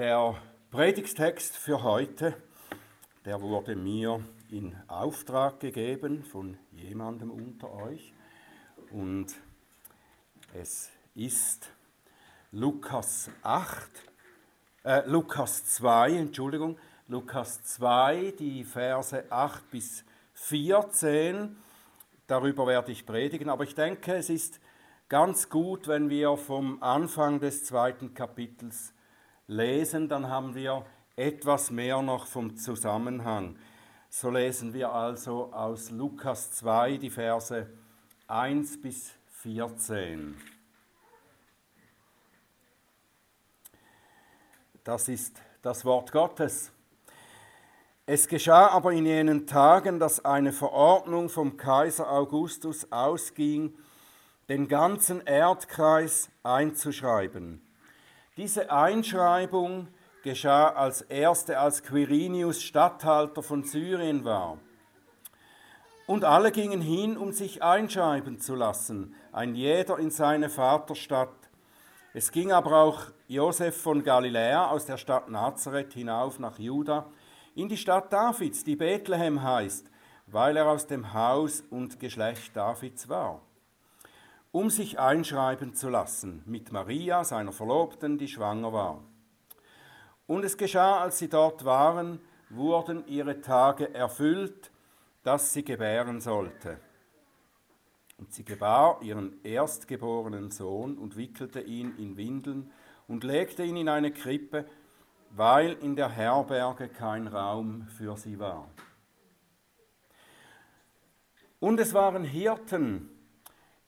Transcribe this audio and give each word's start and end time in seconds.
Der 0.00 0.34
Predigstext 0.70 1.54
für 1.54 1.82
heute, 1.82 2.34
der 3.26 3.42
wurde 3.42 3.76
mir 3.76 4.24
in 4.48 4.74
Auftrag 4.88 5.60
gegeben 5.60 6.24
von 6.24 6.56
jemandem 6.72 7.30
unter 7.30 7.70
euch 7.70 8.14
und 8.92 9.26
es 10.54 10.88
ist 11.14 11.68
Lukas 12.50 13.28
8, 13.42 13.90
äh, 14.84 15.02
Lukas 15.04 15.66
2, 15.66 16.16
Entschuldigung, 16.16 16.78
Lukas 17.06 17.62
2, 17.64 18.32
die 18.38 18.64
Verse 18.64 19.30
8 19.30 19.70
bis 19.70 20.02
14. 20.32 21.58
Darüber 22.26 22.66
werde 22.66 22.90
ich 22.90 23.04
predigen, 23.04 23.50
aber 23.50 23.64
ich 23.64 23.74
denke, 23.74 24.14
es 24.14 24.30
ist 24.30 24.60
ganz 25.10 25.50
gut, 25.50 25.88
wenn 25.88 26.08
wir 26.08 26.38
vom 26.38 26.82
Anfang 26.82 27.38
des 27.38 27.66
zweiten 27.66 28.14
Kapitels 28.14 28.94
lesen, 29.50 30.08
dann 30.08 30.28
haben 30.28 30.54
wir 30.54 30.86
etwas 31.16 31.70
mehr 31.70 32.00
noch 32.02 32.26
vom 32.26 32.56
Zusammenhang. 32.56 33.56
So 34.08 34.30
lesen 34.30 34.72
wir 34.72 34.92
also 34.92 35.52
aus 35.52 35.90
Lukas 35.90 36.52
2 36.52 36.98
die 36.98 37.10
Verse 37.10 37.68
1 38.28 38.80
bis 38.80 39.12
14. 39.42 40.36
Das 44.84 45.08
ist 45.08 45.42
das 45.62 45.84
Wort 45.84 46.12
Gottes. 46.12 46.72
Es 48.06 48.28
geschah 48.28 48.68
aber 48.68 48.92
in 48.92 49.04
jenen 49.04 49.46
Tagen, 49.46 49.98
dass 49.98 50.24
eine 50.24 50.52
Verordnung 50.52 51.28
vom 51.28 51.56
Kaiser 51.56 52.10
Augustus 52.10 52.90
ausging, 52.92 53.76
den 54.48 54.68
ganzen 54.68 55.20
Erdkreis 55.20 56.30
einzuschreiben. 56.42 57.62
Diese 58.40 58.70
Einschreibung 58.70 59.88
geschah 60.22 60.70
als 60.70 61.02
erste, 61.02 61.58
als 61.58 61.82
Quirinius 61.82 62.62
Statthalter 62.62 63.42
von 63.42 63.64
Syrien 63.64 64.24
war. 64.24 64.56
Und 66.06 66.24
alle 66.24 66.50
gingen 66.50 66.80
hin, 66.80 67.18
um 67.18 67.32
sich 67.32 67.62
einschreiben 67.62 68.38
zu 68.38 68.54
lassen, 68.54 69.14
ein 69.30 69.54
jeder 69.54 69.98
in 69.98 70.10
seine 70.10 70.48
Vaterstadt. 70.48 71.50
Es 72.14 72.32
ging 72.32 72.50
aber 72.50 72.80
auch 72.80 73.02
Josef 73.28 73.76
von 73.76 74.02
Galiläa 74.02 74.70
aus 74.70 74.86
der 74.86 74.96
Stadt 74.96 75.28
Nazareth 75.28 75.92
hinauf 75.92 76.38
nach 76.38 76.58
Juda, 76.58 77.10
in 77.54 77.68
die 77.68 77.76
Stadt 77.76 78.10
Davids, 78.10 78.64
die 78.64 78.76
Bethlehem 78.76 79.42
heißt, 79.42 79.90
weil 80.28 80.56
er 80.56 80.66
aus 80.66 80.86
dem 80.86 81.12
Haus 81.12 81.62
und 81.68 82.00
Geschlecht 82.00 82.56
Davids 82.56 83.06
war 83.06 83.42
um 84.52 84.70
sich 84.70 84.98
einschreiben 84.98 85.74
zu 85.74 85.88
lassen 85.88 86.42
mit 86.46 86.72
Maria, 86.72 87.24
seiner 87.24 87.52
Verlobten, 87.52 88.18
die 88.18 88.28
schwanger 88.28 88.72
war. 88.72 89.02
Und 90.26 90.44
es 90.44 90.56
geschah, 90.56 91.00
als 91.00 91.18
sie 91.18 91.28
dort 91.28 91.64
waren, 91.64 92.20
wurden 92.48 93.06
ihre 93.06 93.40
Tage 93.40 93.94
erfüllt, 93.94 94.70
dass 95.22 95.52
sie 95.52 95.64
gebären 95.64 96.20
sollte. 96.20 96.78
Und 98.18 98.32
sie 98.32 98.44
gebar 98.44 99.00
ihren 99.02 99.42
erstgeborenen 99.44 100.50
Sohn 100.50 100.98
und 100.98 101.16
wickelte 101.16 101.60
ihn 101.60 101.96
in 101.96 102.16
Windeln 102.16 102.70
und 103.08 103.24
legte 103.24 103.64
ihn 103.64 103.76
in 103.76 103.88
eine 103.88 104.12
Krippe, 104.12 104.66
weil 105.30 105.72
in 105.74 105.96
der 105.96 106.10
Herberge 106.10 106.88
kein 106.88 107.28
Raum 107.28 107.86
für 107.88 108.16
sie 108.16 108.38
war. 108.38 108.68
Und 111.60 111.78
es 111.78 111.94
waren 111.94 112.24
Hirten, 112.24 113.10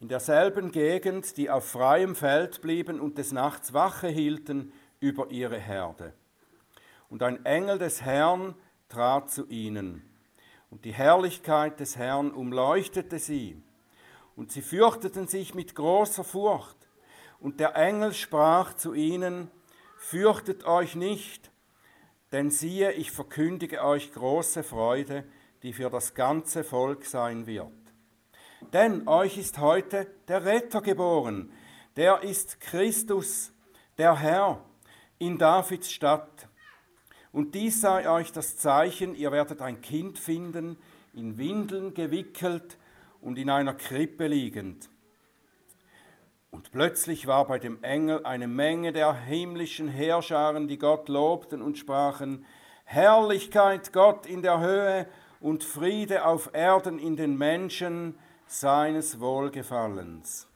in 0.03 0.09
derselben 0.09 0.73
Gegend, 0.73 1.37
die 1.37 1.49
auf 1.49 1.65
freiem 1.65 2.17
Feld 2.17 2.61
blieben 2.61 2.99
und 2.99 3.19
des 3.19 3.31
Nachts 3.31 3.73
Wache 3.73 4.09
hielten 4.09 4.73
über 4.99 5.31
ihre 5.31 5.59
Herde. 5.59 6.13
Und 7.09 7.23
ein 7.23 7.45
Engel 7.47 7.79
des 7.79 8.03
Herrn 8.03 8.57
trat 8.89 9.31
zu 9.31 9.47
ihnen, 9.47 10.03
und 10.71 10.85
die 10.85 10.93
Herrlichkeit 10.93 11.79
des 11.79 11.97
Herrn 11.97 12.33
umleuchtete 12.33 13.21
sie, 13.21 13.63
und 14.35 14.51
sie 14.51 14.61
fürchteten 14.61 15.29
sich 15.29 15.55
mit 15.55 15.77
großer 15.77 16.25
Furcht. 16.25 16.79
Und 17.39 17.61
der 17.61 17.77
Engel 17.77 18.13
sprach 18.13 18.75
zu 18.75 18.95
ihnen, 18.95 19.53
Fürchtet 19.99 20.65
euch 20.65 20.97
nicht, 20.97 21.53
denn 22.33 22.51
siehe, 22.51 22.91
ich 22.91 23.13
verkündige 23.13 23.85
euch 23.85 24.13
große 24.13 24.65
Freude, 24.65 25.23
die 25.63 25.73
für 25.73 25.91
das 25.91 26.15
ganze 26.15 26.65
Volk 26.65 27.05
sein 27.05 27.47
wird. 27.47 27.82
Denn 28.73 29.07
euch 29.07 29.39
ist 29.39 29.59
heute 29.59 30.07
der 30.29 30.45
Retter 30.45 30.81
geboren, 30.81 31.53
der 31.97 32.23
ist 32.23 32.61
Christus, 32.61 33.53
der 33.99 34.19
Herr, 34.19 34.65
in 35.19 35.39
Davids 35.39 35.91
Stadt. 35.91 36.49
Und 37.33 37.55
dies 37.55 37.81
sei 37.81 38.09
euch 38.11 38.33
das 38.33 38.57
Zeichen, 38.57 39.15
ihr 39.15 39.33
werdet 39.33 39.63
ein 39.63 39.81
Kind 39.81 40.19
finden, 40.19 40.77
in 41.15 41.39
Windeln 41.39 41.95
gewickelt 41.95 42.79
und 43.21 43.39
in 43.39 43.51
einer 43.51 43.75
Krippe 43.75 44.27
liegend. 44.27 44.89
Und 46.51 46.71
plötzlich 46.71 47.27
war 47.27 47.47
bei 47.47 47.59
dem 47.59 47.83
Engel 47.83 48.25
eine 48.27 48.47
Menge 48.47 48.93
der 48.93 49.15
himmlischen 49.15 49.89
Heerscharen, 49.89 50.69
die 50.69 50.79
Gott 50.79 51.09
lobten 51.09 51.63
und 51.63 51.79
sprachen, 51.79 52.45
Herrlichkeit 52.85 53.93
Gott 53.93 54.27
in 54.27 54.43
der 54.43 54.61
Höhe 54.61 55.07
und 55.41 55.65
Friede 55.65 56.27
auf 56.27 56.51
Erden 56.53 56.99
in 56.99 57.17
den 57.17 57.39
Menschen, 57.39 58.19
seines 58.53 59.19
Wohlgefallens. 59.19 60.47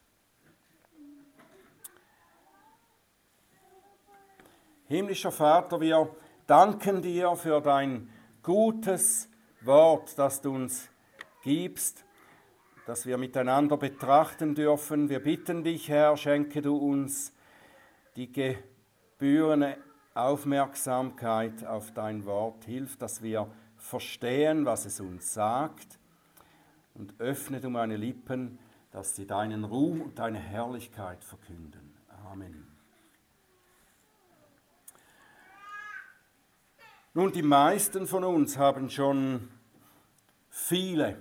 Himmlischer 4.86 5.32
Vater, 5.32 5.80
wir 5.80 6.14
danken 6.46 7.00
dir 7.00 7.34
für 7.36 7.60
dein 7.60 8.10
gutes 8.42 9.30
Wort, 9.62 10.16
das 10.18 10.42
du 10.42 10.54
uns 10.54 10.88
gibst, 11.42 12.04
das 12.86 13.06
wir 13.06 13.16
miteinander 13.16 13.78
betrachten 13.78 14.54
dürfen. 14.54 15.08
Wir 15.08 15.20
bitten 15.20 15.64
dich, 15.64 15.88
Herr, 15.88 16.18
schenke 16.18 16.60
du 16.60 16.76
uns 16.76 17.32
die 18.14 18.30
gebührende 18.30 19.78
Aufmerksamkeit 20.14 21.64
auf 21.64 21.92
dein 21.92 22.26
Wort. 22.26 22.66
Hilf, 22.66 22.98
dass 22.98 23.22
wir 23.22 23.50
verstehen, 23.78 24.66
was 24.66 24.84
es 24.84 25.00
uns 25.00 25.32
sagt 25.32 25.95
und 26.98 27.20
öffne 27.20 27.60
du 27.60 27.70
meine 27.70 27.96
Lippen, 27.96 28.58
dass 28.90 29.14
sie 29.14 29.26
deinen 29.26 29.64
Ruhm 29.64 30.00
und 30.00 30.18
deine 30.18 30.38
Herrlichkeit 30.38 31.22
verkünden. 31.22 31.94
Amen. 32.30 32.66
Nun, 37.14 37.32
die 37.32 37.42
meisten 37.42 38.06
von 38.06 38.24
uns 38.24 38.58
haben 38.58 38.90
schon 38.90 39.48
viele 40.50 41.18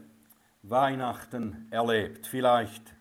Weihnachten 0.64 1.68
erlebt, 1.72 2.28
vielleicht 2.28 2.96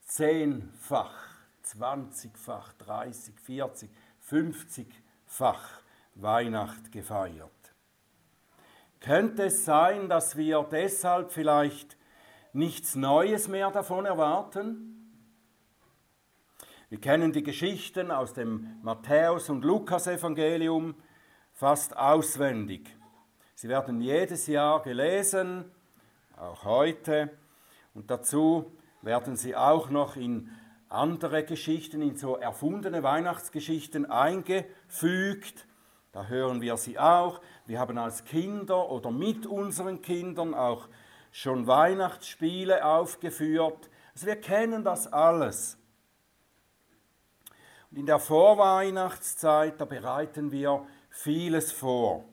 zehnfach, 0.00 1.14
zwanzigfach, 1.62 2.72
dreißig, 2.74 3.38
vierzig, 3.38 3.90
fünfzigfach 4.20 5.82
Weihnacht 6.14 6.90
gefeiert. 6.92 7.50
Könnte 9.02 9.46
es 9.46 9.64
sein, 9.64 10.08
dass 10.08 10.36
wir 10.36 10.64
deshalb 10.70 11.32
vielleicht 11.32 11.96
nichts 12.52 12.94
Neues 12.94 13.48
mehr 13.48 13.72
davon 13.72 14.06
erwarten? 14.06 15.26
Wir 16.88 17.00
kennen 17.00 17.32
die 17.32 17.42
Geschichten 17.42 18.12
aus 18.12 18.32
dem 18.32 18.78
Matthäus- 18.82 19.50
und 19.50 19.64
Lukas-Evangelium 19.64 20.94
fast 21.50 21.96
auswendig. 21.96 22.94
Sie 23.56 23.68
werden 23.68 24.00
jedes 24.00 24.46
Jahr 24.46 24.82
gelesen, 24.82 25.64
auch 26.36 26.64
heute. 26.64 27.30
Und 27.94 28.08
dazu 28.08 28.70
werden 29.00 29.34
sie 29.34 29.56
auch 29.56 29.90
noch 29.90 30.14
in 30.14 30.48
andere 30.88 31.42
Geschichten, 31.44 32.02
in 32.02 32.16
so 32.16 32.36
erfundene 32.36 33.02
Weihnachtsgeschichten 33.02 34.08
eingefügt. 34.08 35.66
Da 36.12 36.26
hören 36.26 36.60
wir 36.60 36.76
sie 36.76 36.98
auch. 36.98 37.40
Wir 37.64 37.80
haben 37.80 37.96
als 37.96 38.24
Kinder 38.24 38.90
oder 38.90 39.10
mit 39.10 39.46
unseren 39.46 40.02
Kindern 40.02 40.52
auch 40.54 40.88
schon 41.30 41.66
Weihnachtsspiele 41.66 42.84
aufgeführt. 42.84 43.88
Also 44.14 44.26
wir 44.26 44.36
kennen 44.36 44.84
das 44.84 45.10
alles. 45.10 45.78
Und 47.90 47.98
in 47.98 48.06
der 48.06 48.18
Vorweihnachtszeit, 48.18 49.80
da 49.80 49.86
bereiten 49.86 50.52
wir 50.52 50.86
vieles 51.08 51.72
vor. 51.72 52.24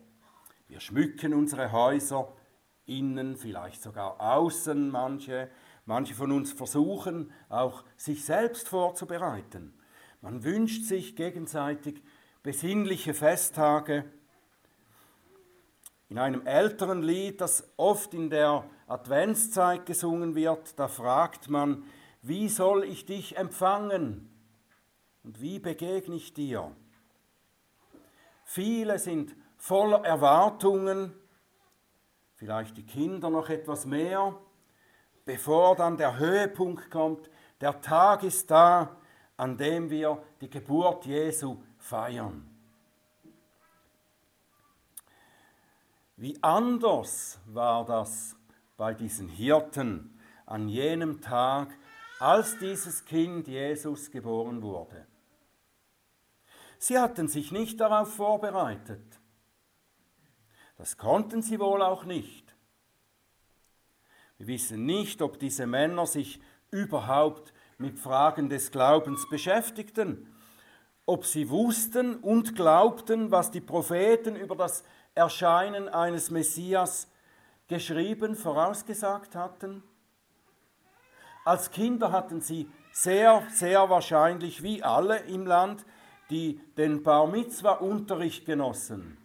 Wir 0.68 0.82
schmücken 0.82 1.34
unsere 1.34 1.72
Häuser 1.72 2.34
innen, 2.86 3.38
vielleicht 3.38 3.82
sogar 3.82 4.20
außen 4.20 4.90
manche. 4.90 5.50
Manche 5.86 6.16
von 6.16 6.34
uns 6.34 6.52
versuchen 6.52 7.32
auch, 7.48 7.84
sich 7.96 8.26
selbst 8.26 8.68
vorzubereiten. 8.68 9.74
Man 10.22 10.44
wünscht 10.44 10.84
sich 10.84 11.16
gegenseitig 11.16 12.04
besinnliche 12.44 13.14
Festtage. 13.14 14.06
In 16.10 16.18
einem 16.18 16.46
älteren 16.48 17.04
Lied, 17.04 17.42
das 17.42 17.70
oft 17.78 18.14
in 18.14 18.30
der 18.30 18.66
Adventszeit 18.88 19.86
gesungen 19.86 20.36
wird, 20.36 20.80
da 20.80 20.88
fragt 20.88 21.50
man, 21.50 21.84
wie 22.22 22.50
soll 22.50 22.84
ich 22.84 23.06
dich 23.06 23.38
empfangen 23.38 24.30
und 25.24 25.42
wie 25.42 25.60
begegne 25.60 26.16
ich 26.16 26.34
dir? 26.34 26.72
Viele 28.44 28.98
sind 28.98 29.36
voller 29.58 30.04
Erwartungen, 30.04 31.14
vielleicht 32.36 32.78
die 32.78 32.86
Kinder 32.86 33.30
noch 33.30 33.50
etwas 33.50 33.86
mehr, 33.86 34.36
bevor 35.26 35.76
dann 35.76 35.98
der 35.98 36.18
Höhepunkt 36.18 36.90
kommt. 36.90 37.30
Der 37.62 37.80
Tag 37.82 38.24
ist 38.24 38.50
da, 38.50 38.98
an 39.38 39.58
dem 39.58 39.90
wir 39.90 40.24
die 40.42 40.50
Geburt 40.50 41.06
Jesu 41.06 41.58
feiern. 41.90 42.48
Wie 46.16 46.38
anders 46.44 47.40
war 47.48 47.86
das 47.86 48.36
bei 48.78 48.94
diesen 48.94 49.28
Hirten 49.28 50.20
an 50.46 50.70
jenem 50.70 51.22
Tag, 51.22 51.70
als 52.20 52.58
dieses 52.60 53.06
Kind 53.06 53.48
Jesus 53.48 54.12
geboren 54.12 54.62
wurde. 54.62 55.08
Sie 56.78 56.98
hatten 56.98 57.28
sich 57.28 57.52
nicht 57.52 57.80
darauf 57.80 58.14
vorbereitet. 58.14 59.20
Das 60.78 60.98
konnten 60.98 61.42
sie 61.42 61.60
wohl 61.60 61.82
auch 61.82 62.06
nicht. 62.06 62.56
Wir 64.38 64.48
wissen 64.48 64.86
nicht, 64.86 65.22
ob 65.22 65.40
diese 65.40 65.68
Männer 65.68 66.06
sich 66.06 66.42
überhaupt 66.72 67.54
mit 67.78 68.00
Fragen 68.00 68.50
des 68.50 68.72
Glaubens 68.72 69.28
beschäftigten, 69.30 70.34
ob 71.10 71.26
sie 71.26 71.50
wussten 71.50 72.18
und 72.18 72.56
glaubten, 72.56 73.32
was 73.32 73.50
die 73.50 73.62
Propheten 73.62 74.36
über 74.36 74.56
das 74.56 74.84
Erscheinen 75.16 75.90
eines 75.90 76.30
Messias 76.30 77.08
geschrieben, 77.68 78.36
vorausgesagt 78.36 79.36
hatten. 79.36 79.84
Als 81.46 81.72
Kinder 81.72 82.12
hatten 82.12 82.42
sie 82.42 82.70
sehr, 82.92 83.42
sehr 83.52 83.90
wahrscheinlich, 83.90 84.62
wie 84.62 84.84
alle 84.84 85.18
im 85.22 85.48
Land, 85.48 85.84
die 86.30 86.62
den 86.78 87.02
Bar 87.02 87.26
Mitzwa-Unterricht 87.26 88.46
genossen. 88.46 89.18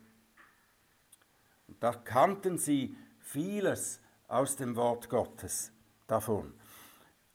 Da 1.81 1.93
kannten 1.93 2.57
sie 2.57 2.97
vieles 3.21 4.01
aus 4.27 4.57
dem 4.57 4.75
Wort 4.75 5.11
Gottes 5.11 5.71
davon. 6.07 6.55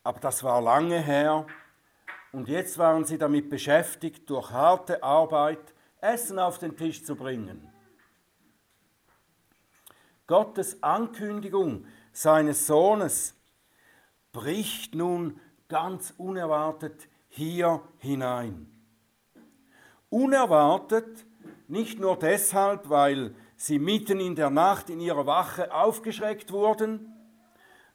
Aber 0.01 0.19
das 0.19 0.43
war 0.43 0.59
lange 0.59 0.99
her 0.99 1.45
und 2.31 2.47
jetzt 2.47 2.77
waren 2.77 3.05
sie 3.05 3.17
damit 3.17 3.49
beschäftigt, 3.49 4.29
durch 4.29 4.51
harte 4.51 5.03
Arbeit 5.03 5.73
Essen 6.01 6.39
auf 6.39 6.59
den 6.59 6.77
Tisch 6.77 7.03
zu 7.03 7.15
bringen. 7.15 7.67
Gottes 10.27 10.83
Ankündigung 10.83 11.85
seines 12.11 12.67
Sohnes 12.67 13.35
bricht 14.31 14.93
nun 14.93 15.39
ganz 15.67 16.13
unerwartet 16.17 17.07
hier 17.29 17.81
hinein. 17.97 18.67
Unerwartet 20.09 21.25
nicht 21.67 21.99
nur 21.99 22.17
deshalb, 22.17 22.89
weil 22.89 23.35
sie 23.55 23.79
mitten 23.79 24.19
in 24.19 24.35
der 24.35 24.49
Nacht 24.49 24.89
in 24.89 24.99
ihrer 24.99 25.25
Wache 25.25 25.73
aufgeschreckt 25.73 26.51
wurden, 26.51 27.13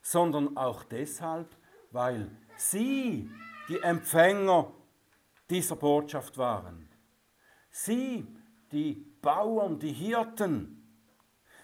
sondern 0.03 0.57
auch 0.57 0.85
deshalb, 0.85 1.49
weil 1.91 2.31
sie 2.57 3.31
die 3.69 3.81
Empfänger 3.81 4.73
dieser 5.51 5.77
Botschaft 5.77 6.39
waren. 6.39 6.89
Sie, 7.71 8.27
die 8.73 8.95
Bauern, 9.21 9.79
die 9.79 9.93
Hirten, 9.93 10.81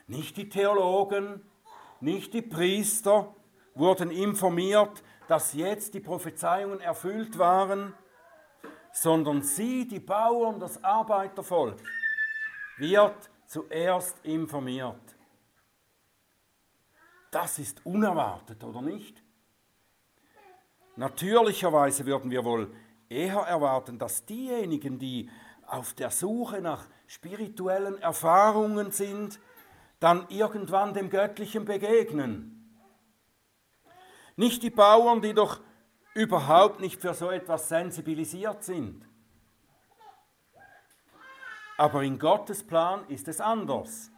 nicht 0.06 0.36
die 0.36 0.48
Theologen, 0.48 1.42
nicht 2.00 2.34
die 2.34 2.42
Priester 2.42 3.34
wurden 3.74 4.10
informiert, 4.10 5.02
dass 5.28 5.52
jetzt 5.52 5.94
die 5.94 6.00
Prophezeiungen 6.00 6.80
erfüllt 6.80 7.38
waren, 7.38 7.94
sondern 8.92 9.42
sie, 9.42 9.86
die 9.86 10.00
Bauern, 10.00 10.58
das 10.58 10.82
Arbeitervolk, 10.82 11.80
wird 12.78 13.30
zuerst 13.46 14.16
informiert. 14.24 15.16
Das 17.30 17.58
ist 17.58 17.84
unerwartet, 17.86 18.64
oder 18.64 18.82
nicht? 18.82 19.19
Natürlicherweise 21.00 22.04
würden 22.04 22.30
wir 22.30 22.44
wohl 22.44 22.70
eher 23.08 23.38
erwarten, 23.38 23.98
dass 23.98 24.26
diejenigen, 24.26 24.98
die 24.98 25.30
auf 25.66 25.94
der 25.94 26.10
Suche 26.10 26.60
nach 26.60 26.88
spirituellen 27.06 27.96
Erfahrungen 28.02 28.90
sind, 28.90 29.40
dann 29.98 30.26
irgendwann 30.28 30.92
dem 30.92 31.08
Göttlichen 31.08 31.64
begegnen. 31.64 32.70
Nicht 34.36 34.62
die 34.62 34.68
Bauern, 34.68 35.22
die 35.22 35.32
doch 35.32 35.60
überhaupt 36.12 36.80
nicht 36.80 37.00
für 37.00 37.14
so 37.14 37.30
etwas 37.30 37.70
sensibilisiert 37.70 38.62
sind. 38.62 39.08
Aber 41.78 42.02
in 42.02 42.18
Gottes 42.18 42.62
Plan 42.62 43.08
ist 43.08 43.26
es 43.26 43.40
anders. 43.40 44.10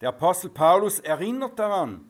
Der 0.00 0.08
Apostel 0.08 0.48
Paulus 0.48 1.00
erinnert 1.00 1.58
daran, 1.58 2.07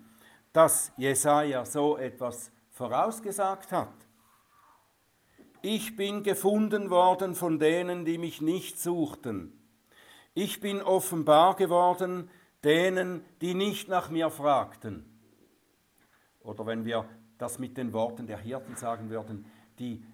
dass 0.58 0.90
Jesaja 0.96 1.64
so 1.64 1.96
etwas 1.96 2.50
vorausgesagt 2.72 3.70
hat. 3.70 3.94
Ich 5.62 5.94
bin 5.94 6.24
gefunden 6.24 6.90
worden 6.90 7.36
von 7.36 7.60
denen, 7.60 8.04
die 8.04 8.18
mich 8.18 8.40
nicht 8.40 8.80
suchten. 8.80 9.56
Ich 10.34 10.58
bin 10.58 10.82
offenbar 10.82 11.54
geworden 11.54 12.28
denen, 12.64 13.24
die 13.40 13.54
nicht 13.54 13.86
nach 13.86 14.10
mir 14.10 14.30
fragten. 14.30 15.04
Oder 16.40 16.66
wenn 16.66 16.84
wir 16.84 17.08
das 17.38 17.60
mit 17.60 17.76
den 17.76 17.92
Worten 17.92 18.26
der 18.26 18.38
Hirten 18.38 18.74
sagen 18.74 19.10
würden, 19.10 19.46
die, 19.78 20.04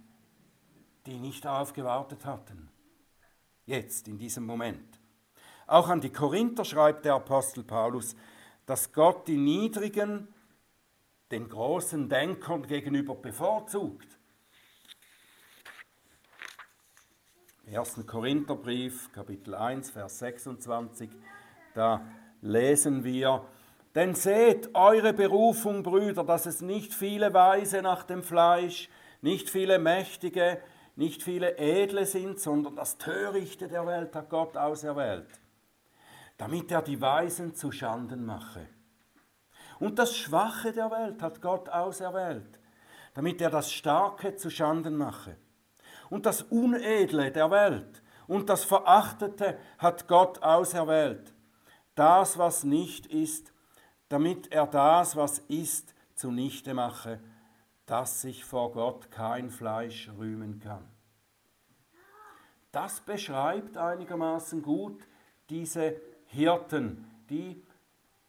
die 1.07 1.21
nicht 1.21 1.47
darauf 1.47 1.73
gewartet 1.73 2.27
hatten. 2.27 2.69
Jetzt, 3.65 4.09
in 4.09 4.19
diesem 4.19 4.45
Moment. 4.45 5.01
Auch 5.67 5.89
an 5.89 6.03
die 6.03 6.13
Korinther 6.13 6.67
schreibt 6.67 7.07
der 7.07 7.15
Apostel 7.15 7.65
Paulus, 7.65 8.15
dass 8.67 8.93
Gott 8.93 9.27
die 9.27 9.39
Niedrigen 9.39 10.29
den 11.31 11.49
großen 11.49 12.09
Denkern 12.09 12.67
gegenüber 12.67 13.15
bevorzugt. 13.15 14.19
Im 17.67 17.79
1. 17.79 18.07
Korintherbrief, 18.07 19.11
Kapitel 19.13 19.55
1, 19.55 19.91
Vers 19.91 20.19
26, 20.19 21.11
da 21.75 22.07
lesen 22.43 23.05
wir, 23.05 23.47
denn 23.95 24.15
seht 24.15 24.75
eure 24.75 25.13
Berufung, 25.13 25.83
Brüder, 25.83 26.25
dass 26.25 26.47
es 26.47 26.61
nicht 26.61 26.93
viele 26.93 27.33
Weise 27.33 27.81
nach 27.81 28.03
dem 28.03 28.23
Fleisch, 28.23 28.91
nicht 29.23 29.49
viele 29.49 29.79
Mächtige, 29.79 30.61
nicht 30.97 31.23
viele 31.23 31.57
Edle 31.57 32.05
sind, 32.07 32.39
sondern 32.39 32.77
das 32.77 32.99
Törichte 32.99 33.67
der 33.69 33.87
Welt 33.87 34.15
hat 34.15 34.29
Gott 34.29 34.57
auserwählt, 34.57 35.29
damit 36.37 36.71
er 36.71 36.83
die 36.83 37.01
Weisen 37.01 37.55
zu 37.55 37.73
Schanden 37.73 38.27
mache. 38.27 38.69
Und 39.79 39.99
das 39.99 40.17
Schwache 40.17 40.73
der 40.73 40.91
Welt 40.91 41.23
hat 41.23 41.41
Gott 41.41 41.69
auserwählt, 41.69 42.61
damit 43.15 43.41
er 43.41 43.51
das 43.51 43.73
Starke 43.73 44.37
zu 44.37 44.51
Schanden 44.51 44.97
mache. 44.97 45.37
Und 46.11 46.27
das 46.27 46.43
Unedle 46.43 47.31
der 47.31 47.51
Welt 47.51 48.03
und 48.27 48.49
das 48.49 48.65
Verachtete 48.65 49.59
hat 49.79 50.09
Gott 50.09 50.43
auserwählt, 50.43 51.35
das, 51.95 52.39
was 52.39 52.65
nicht 52.65 53.07
ist, 53.07 53.53
damit 54.09 54.53
er 54.53 54.67
das, 54.67 55.17
was 55.17 55.39
ist, 55.41 55.95
zunichte 56.15 56.75
mache, 56.75 57.21
dass 57.87 58.23
sich 58.23 58.45
vor 58.45 58.73
Gott 58.73 59.11
kein 59.11 59.51
Fleisch 59.51 60.11
rühmen 60.17 60.59
kann. 60.61 60.89
Das 62.73 63.01
beschreibt 63.01 63.77
einigermaßen 63.77 64.63
gut 64.63 65.07
diese 65.49 66.01
Hirten, 66.27 67.07
die 67.29 67.63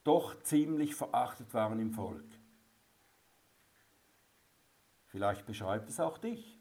doch 0.05 0.41
ziemlich 0.43 0.95
verachtet 0.95 1.53
waren 1.53 1.79
im 1.79 1.91
Volk. 1.91 2.23
Vielleicht 5.07 5.45
beschreibt 5.45 5.89
es 5.89 5.99
auch 5.99 6.17
dich. 6.17 6.57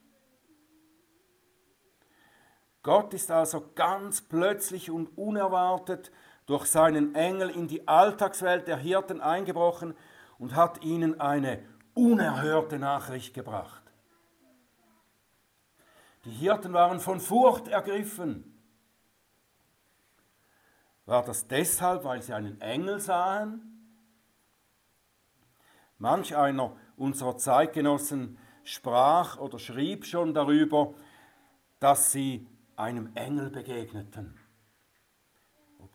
Gott 2.83 3.15
ist 3.15 3.31
also 3.31 3.71
ganz 3.75 4.21
plötzlich 4.21 4.91
und 4.91 5.17
unerwartet 5.17 6.11
durch 6.47 6.67
seinen 6.67 7.15
Engel 7.15 7.51
in 7.51 7.69
die 7.69 7.87
Alltagswelt 7.89 8.69
der 8.69 8.77
Hirten 8.77 9.21
eingebrochen 9.21 9.97
und 10.39 10.55
hat 10.55 10.85
ihnen 10.85 11.21
eine 11.21 11.63
unerhörte 11.95 12.79
Nachricht 12.79 13.35
gebracht. 13.35 13.83
Die 16.25 16.31
Hirten 16.31 16.73
waren 16.73 17.01
von 17.01 17.21
Furcht 17.21 17.69
ergriffen. 17.69 18.54
War 21.07 21.23
das 21.25 21.47
deshalb, 21.49 22.05
weil 22.05 22.23
sie 22.23 22.33
einen 22.33 22.61
Engel 22.61 23.01
sahen? 23.01 23.71
Manch 25.99 26.37
einer 26.37 26.77
unserer 26.97 27.37
Zeitgenossen 27.37 28.39
sprach 28.63 29.39
oder 29.39 29.59
schrieb 29.59 30.07
schon 30.07 30.35
darüber, 30.35 30.95
dass 31.79 32.13
sie 32.13 32.47
einem 32.77 33.15
Engel 33.15 33.51
begegneten 33.51 34.39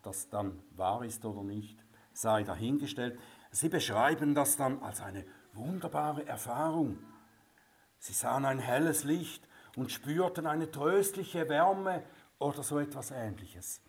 das 0.04 0.30
dann 0.30 0.62
wahr 0.72 1.04
ist 1.04 1.26
oder 1.26 1.44
nicht, 1.44 1.78
sei 2.14 2.44
dahingestellt. 2.44 3.20
Sie 3.52 3.70
beschreiben 3.70 4.36
das 4.36 4.58
dann 4.58 4.82
als 4.82 5.02
eine 5.02 5.26
wunderbare 5.54 6.26
Erfahrung. 6.26 6.98
Sie 7.98 8.14
sahen 8.14 8.46
ein 8.46 8.60
helles 8.60 9.04
Licht 9.04 9.48
und 9.76 9.92
spürten 9.92 10.46
eine 10.46 10.72
tröstliche 10.72 11.50
Wärme 11.50 12.04
oder 12.38 12.64
so 12.64 12.80
etwas 12.80 13.12
ähnliches. 13.12 13.82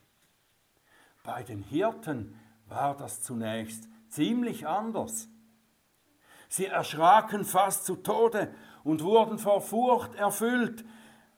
Bei 1.32 1.44
den 1.44 1.62
Hirten 1.62 2.36
war 2.66 2.96
das 2.96 3.22
zunächst 3.22 3.88
ziemlich 4.08 4.66
anders. 4.66 5.28
Sie 6.48 6.66
erschraken 6.66 7.44
fast 7.44 7.84
zu 7.84 7.94
Tode 7.94 8.52
und 8.82 9.04
wurden 9.04 9.38
vor 9.38 9.60
Furcht 9.60 10.16
erfüllt, 10.16 10.84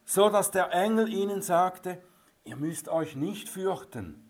so 0.07 0.31
dass 0.31 0.51
der 0.51 0.73
Engel 0.73 1.13
ihnen 1.13 1.43
sagte, 1.43 2.03
ihr 2.45 2.57
müsst 2.57 2.89
euch 2.89 3.17
nicht 3.17 3.51
fürchten. 3.51 4.27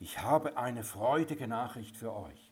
Ich 0.00 0.18
habe 0.22 0.56
eine 0.56 0.82
freudige 0.82 1.46
Nachricht 1.46 1.96
für 1.96 2.12
euch. 2.12 2.50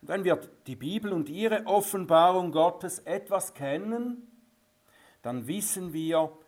Und 0.00 0.06
wenn 0.06 0.22
wir 0.22 0.36
die 0.68 0.76
Bibel 0.76 1.12
und 1.12 1.28
ihre 1.28 1.66
Offenbarung 1.66 2.52
Gottes 2.52 3.00
etwas 3.00 3.52
kennen, 3.52 4.30
dann 5.22 5.48
wissen 5.48 5.92
wir, 5.92 6.38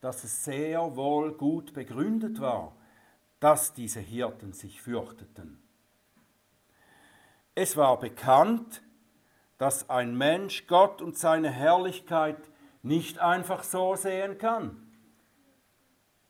dass 0.00 0.24
es 0.24 0.44
sehr 0.44 0.96
wohl 0.96 1.32
gut 1.32 1.72
begründet 1.72 2.40
war, 2.40 2.76
dass 3.40 3.74
diese 3.74 4.00
Hirten 4.00 4.52
sich 4.52 4.80
fürchteten. 4.80 5.62
Es 7.54 7.76
war 7.76 7.98
bekannt, 7.98 8.82
dass 9.58 9.90
ein 9.90 10.16
Mensch 10.16 10.66
Gott 10.66 11.02
und 11.02 11.18
seine 11.18 11.50
Herrlichkeit 11.50 12.38
nicht 12.82 13.18
einfach 13.18 13.64
so 13.64 13.96
sehen 13.96 14.38
kann, 14.38 14.86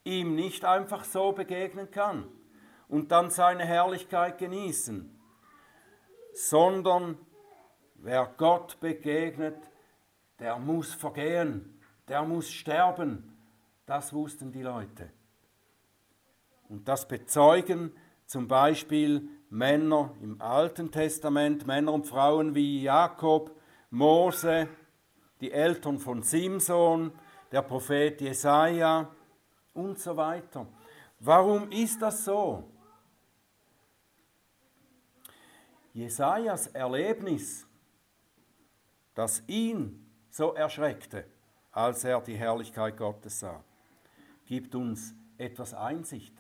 ihm 0.05 0.35
nicht 0.35 0.65
einfach 0.65 1.05
so 1.05 1.33
begegnen 1.33 1.91
kann 1.91 2.27
und 2.89 3.13
dann 3.13 3.31
seine 3.31 3.65
Herrlichkeit 3.65 4.39
genießen, 4.39 5.15
sondern 6.33 7.19
wer 7.95 8.33
Gott 8.39 8.81
begegnet, 8.81 9.71
der 10.39 10.59
muss 10.59 10.95
vergehen, 10.95 11.83
der 12.09 12.23
muss 12.23 12.51
sterben. 12.51 13.38
Das 13.89 14.13
wussten 14.13 14.53
die 14.53 14.61
Leute. 14.61 15.09
Und 16.69 16.87
das 16.87 17.09
bezeugen 17.09 17.91
zum 18.27 18.47
Beispiel 18.47 19.27
Männer 19.49 20.15
im 20.21 20.43
Alten 20.43 20.91
Testament, 20.93 21.67
Männer 21.67 21.95
und 21.95 22.07
Frauen 22.07 22.55
wie 22.55 22.83
Jakob, 22.83 23.59
Mose, 23.89 24.69
die 25.41 25.51
Eltern 25.51 25.99
von 25.99 26.23
Simson, 26.23 27.13
der 27.51 27.63
Prophet 27.63 28.21
Jesaja 28.21 29.09
und 29.73 29.99
so 29.99 30.15
weiter. 30.15 30.67
Warum 31.21 31.73
ist 31.73 32.03
das 32.03 32.27
so? 32.27 32.71
Jesajas 35.95 36.67
Erlebnis, 36.67 37.67
das 39.15 39.43
ihn 39.47 40.07
so 40.29 40.53
erschreckte, 40.53 41.25
als 41.73 42.05
er 42.05 42.21
die 42.21 42.37
Herrlichkeit 42.37 42.95
Gottes 42.95 43.41
sah, 43.41 43.65
gibt 44.49 44.75
uns 44.75 45.15
etwas 45.37 45.75
Einsicht 45.75 46.33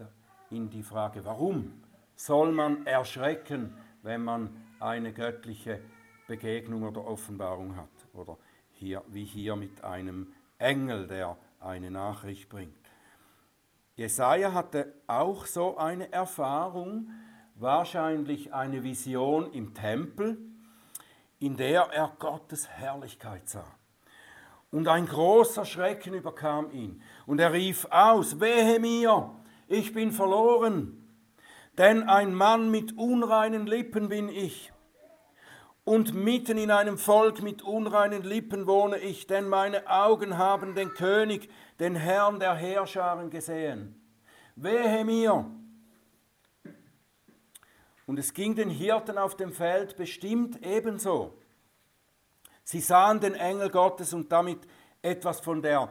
in 0.48 0.70
die 0.70 0.82
Frage, 0.82 1.26
warum 1.26 1.82
soll 2.16 2.52
man 2.52 2.86
erschrecken, 2.86 3.76
wenn 4.02 4.24
man 4.24 4.48
eine 4.80 5.12
göttliche 5.12 5.82
Begegnung 6.26 6.84
oder 6.84 7.06
Offenbarung 7.06 7.76
hat. 7.76 7.90
Oder 8.14 8.38
hier, 8.72 9.04
wie 9.08 9.24
hier 9.24 9.56
mit 9.56 9.84
einem 9.84 10.32
Engel, 10.56 11.06
der 11.06 11.36
eine 11.60 11.90
Nachricht 11.90 12.48
bringt. 12.48 12.74
Jesaja 13.94 14.54
hatte 14.54 14.94
auch 15.06 15.44
so 15.44 15.76
eine 15.76 16.10
Erfahrung, 16.10 17.10
wahrscheinlich 17.56 18.54
eine 18.54 18.84
Vision 18.84 19.52
im 19.52 19.74
Tempel, 19.74 20.38
in 21.40 21.58
der 21.58 21.82
er 21.92 22.16
Gottes 22.18 22.68
Herrlichkeit 22.68 23.50
sah. 23.50 23.77
Und 24.70 24.86
ein 24.88 25.06
großer 25.06 25.64
Schrecken 25.64 26.14
überkam 26.14 26.70
ihn. 26.72 27.02
Und 27.26 27.40
er 27.40 27.52
rief 27.52 27.86
aus, 27.90 28.38
wehe 28.40 28.78
mir, 28.78 29.34
ich 29.66 29.94
bin 29.94 30.12
verloren, 30.12 31.08
denn 31.78 32.02
ein 32.02 32.34
Mann 32.34 32.70
mit 32.70 32.96
unreinen 32.98 33.66
Lippen 33.66 34.08
bin 34.08 34.28
ich. 34.28 34.72
Und 35.84 36.12
mitten 36.14 36.58
in 36.58 36.70
einem 36.70 36.98
Volk 36.98 37.40
mit 37.40 37.62
unreinen 37.62 38.22
Lippen 38.22 38.66
wohne 38.66 38.98
ich, 38.98 39.26
denn 39.26 39.48
meine 39.48 39.88
Augen 39.88 40.36
haben 40.36 40.74
den 40.74 40.90
König, 40.90 41.48
den 41.80 41.94
Herrn 41.94 42.40
der 42.40 42.54
Heerscharen 42.54 43.30
gesehen. 43.30 43.98
Wehe 44.54 45.02
mir! 45.04 45.50
Und 48.06 48.18
es 48.18 48.34
ging 48.34 48.54
den 48.54 48.68
Hirten 48.68 49.16
auf 49.16 49.36
dem 49.36 49.52
Feld 49.52 49.96
bestimmt 49.96 50.62
ebenso. 50.62 51.37
Sie 52.70 52.80
sahen 52.80 53.18
den 53.18 53.32
Engel 53.32 53.70
Gottes 53.70 54.12
und 54.12 54.30
damit 54.30 54.58
etwas 55.00 55.40
von 55.40 55.62
der 55.62 55.88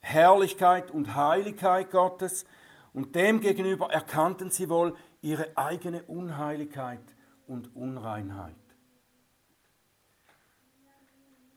Herrlichkeit 0.00 0.90
und 0.90 1.14
Heiligkeit 1.14 1.92
Gottes, 1.92 2.46
und 2.92 3.14
demgegenüber 3.14 3.92
erkannten 3.92 4.50
sie 4.50 4.68
wohl 4.68 4.96
ihre 5.22 5.56
eigene 5.56 6.02
Unheiligkeit 6.02 7.14
und 7.46 7.76
Unreinheit. 7.76 8.56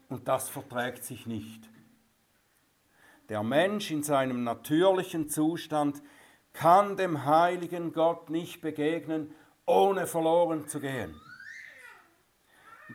Und 0.07 0.27
das 0.27 0.49
verträgt 0.49 1.03
sich 1.03 1.25
nicht. 1.25 1.67
Der 3.27 3.41
Mensch 3.41 3.89
in 3.89 4.03
seinem 4.03 4.43
natürlichen 4.43 5.29
Zustand 5.29 5.99
kann 6.53 6.95
dem 6.95 7.25
heiligen 7.25 7.91
Gott 7.91 8.29
nicht 8.29 8.61
begegnen, 8.61 9.33
ohne 9.65 10.05
verloren 10.05 10.67
zu 10.67 10.79
gehen. 10.79 11.19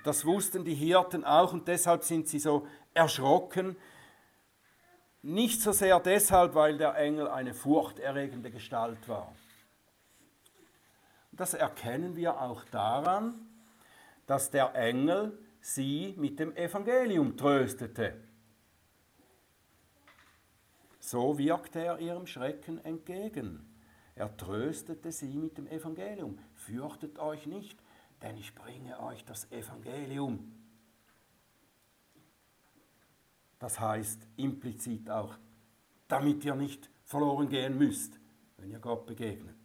Das 0.05 0.25
wussten 0.25 0.65
die 0.65 0.75
Hirten 0.75 1.25
auch 1.25 1.53
und 1.53 1.67
deshalb 1.67 2.05
sind 2.05 2.29
sie 2.29 2.39
so 2.39 2.69
erschrocken, 2.93 3.75
nicht 5.23 5.63
so 5.63 5.73
sehr 5.73 5.99
deshalb, 5.99 6.55
weil 6.55 6.77
der 6.77 6.95
Engel 6.97 7.27
eine 7.27 7.55
furchterregende 7.55 8.51
Gestalt 8.51 9.09
war. 9.09 9.35
Das 11.33 11.55
erkennen 11.55 12.15
wir 12.15 12.41
auch 12.41 12.63
daran, 12.65 13.35
dass 14.27 14.51
der 14.51 14.75
Engel 14.75 15.39
sie 15.63 16.15
mit 16.19 16.39
dem 16.39 16.55
Evangelium 16.55 17.37
tröstete. 17.39 18.15
So 21.01 21.39
wirkte 21.39 21.81
er 21.83 21.99
ihrem 21.99 22.27
Schrecken 22.27 22.85
entgegen. 22.85 23.67
Er 24.15 24.37
tröstete 24.37 25.11
sie 25.11 25.39
mit 25.39 25.57
dem 25.57 25.67
Evangelium. 25.67 26.39
Fürchtet 26.55 27.19
euch 27.19 27.47
nicht, 27.47 27.79
denn 28.25 28.39
ich 28.39 28.55
bringe 28.55 28.99
euch 29.01 29.23
das 29.27 29.51
Evangelium. 29.53 30.51
Das 33.59 33.79
heißt 33.79 34.19
implizit 34.39 35.11
auch, 35.11 35.35
damit 36.09 36.43
ihr 36.43 36.55
nicht 36.55 36.89
verloren 37.05 37.51
gehen 37.51 37.77
müsst, 37.77 38.19
wenn 38.57 38.71
ihr 38.71 38.79
Gott 38.79 39.05
begegnet. 39.05 39.57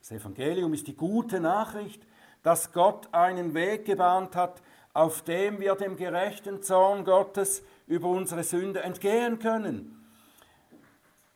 Das 0.00 0.10
Evangelium 0.10 0.74
ist 0.74 0.88
die 0.88 0.96
gute 0.96 1.38
Nachricht, 1.38 2.04
dass 2.42 2.72
Gott 2.72 3.14
einen 3.14 3.54
Weg 3.54 3.84
gebahnt 3.84 4.34
hat, 4.34 4.60
auf 4.92 5.22
dem 5.22 5.60
wir 5.60 5.76
dem 5.76 5.96
gerechten 5.96 6.62
Zorn 6.64 7.04
Gottes 7.04 7.62
über 7.86 8.08
unsere 8.08 8.42
Sünde 8.42 8.82
entgehen 8.82 9.38
können. 9.38 10.04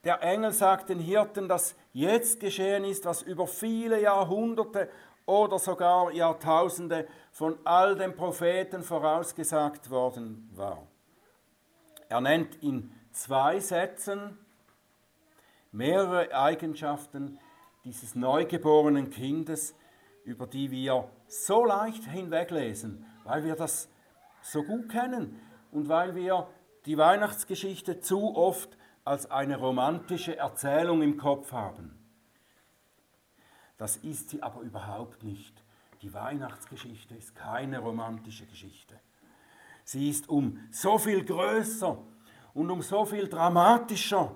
Der 0.02 0.22
Engel 0.22 0.52
sagt 0.52 0.88
den 0.88 1.00
Hirten, 1.00 1.48
dass 1.48 1.76
jetzt 1.92 2.40
geschehen 2.40 2.84
ist, 2.84 3.04
was 3.04 3.22
über 3.22 3.46
viele 3.46 4.00
Jahrhunderte 4.00 4.88
oder 5.28 5.58
sogar 5.58 6.10
Jahrtausende 6.10 7.06
von 7.32 7.58
all 7.64 7.96
den 7.96 8.16
Propheten 8.16 8.82
vorausgesagt 8.82 9.90
worden 9.90 10.48
war. 10.54 10.86
Er 12.08 12.22
nennt 12.22 12.56
in 12.62 12.90
zwei 13.12 13.60
Sätzen 13.60 14.38
mehrere 15.70 16.34
Eigenschaften 16.34 17.38
dieses 17.84 18.14
neugeborenen 18.14 19.10
Kindes, 19.10 19.74
über 20.24 20.46
die 20.46 20.70
wir 20.70 21.10
so 21.26 21.62
leicht 21.62 22.04
hinweglesen, 22.04 23.04
weil 23.24 23.44
wir 23.44 23.54
das 23.54 23.90
so 24.40 24.62
gut 24.62 24.88
kennen 24.88 25.38
und 25.72 25.90
weil 25.90 26.14
wir 26.14 26.48
die 26.86 26.96
Weihnachtsgeschichte 26.96 28.00
zu 28.00 28.34
oft 28.34 28.78
als 29.04 29.30
eine 29.30 29.58
romantische 29.58 30.38
Erzählung 30.38 31.02
im 31.02 31.18
Kopf 31.18 31.52
haben. 31.52 31.97
Das 33.78 33.96
ist 33.96 34.30
sie 34.30 34.42
aber 34.42 34.60
überhaupt 34.60 35.22
nicht. 35.22 35.54
Die 36.02 36.12
Weihnachtsgeschichte 36.12 37.14
ist 37.14 37.34
keine 37.34 37.78
romantische 37.78 38.44
Geschichte. 38.46 38.94
Sie 39.84 40.10
ist 40.10 40.28
um 40.28 40.60
so 40.70 40.98
viel 40.98 41.24
größer 41.24 41.96
und 42.54 42.70
um 42.70 42.82
so 42.82 43.04
viel 43.04 43.28
dramatischer. 43.28 44.34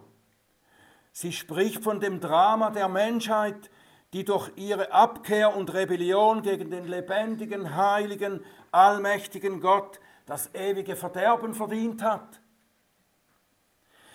Sie 1.13 1.33
spricht 1.33 1.83
von 1.83 2.01
dem 2.01 2.21
Drama 2.21 2.71
der 2.71 2.89
Menschheit, 2.89 3.71
die 4.13 4.25
durch 4.25 4.51
ihre 4.57 4.93
Abkehr 4.93 5.55
und 5.55 5.73
Rebellion 5.75 6.43
gegen 6.43 6.71
den 6.71 6.87
lebendigen, 6.87 7.75
heiligen, 7.77 8.41
allmächtigen 8.71 9.61
Gott 9.61 10.01
das 10.27 10.55
ewige 10.55 10.97
Verderben 10.97 11.55
verdient 11.55 12.03
hat. 12.03 12.41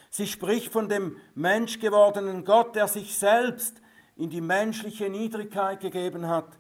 Sie 0.10 0.28
spricht 0.28 0.72
von 0.72 0.88
dem 0.90 1.18
menschgewordenen 1.36 2.46
Gott, 2.46 2.76
der 2.76 2.88
sich 2.88 3.18
selbst 3.18 3.82
in 4.18 4.30
die 4.30 4.42
menschliche 4.42 5.10
Niedrigkeit 5.10 5.80
gegeben 5.80 6.28
hat, 6.28 6.58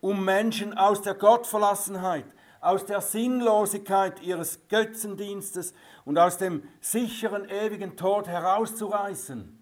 um 0.00 0.24
Menschen 0.24 0.76
aus 0.76 1.02
der 1.02 1.14
Gottverlassenheit, 1.14 2.26
aus 2.60 2.84
der 2.84 3.00
Sinnlosigkeit 3.00 4.20
ihres 4.22 4.66
Götzendienstes 4.68 5.74
und 6.04 6.18
aus 6.18 6.38
dem 6.38 6.66
sicheren 6.80 7.48
ewigen 7.48 7.96
Tod 7.96 8.26
herauszureißen. 8.26 9.52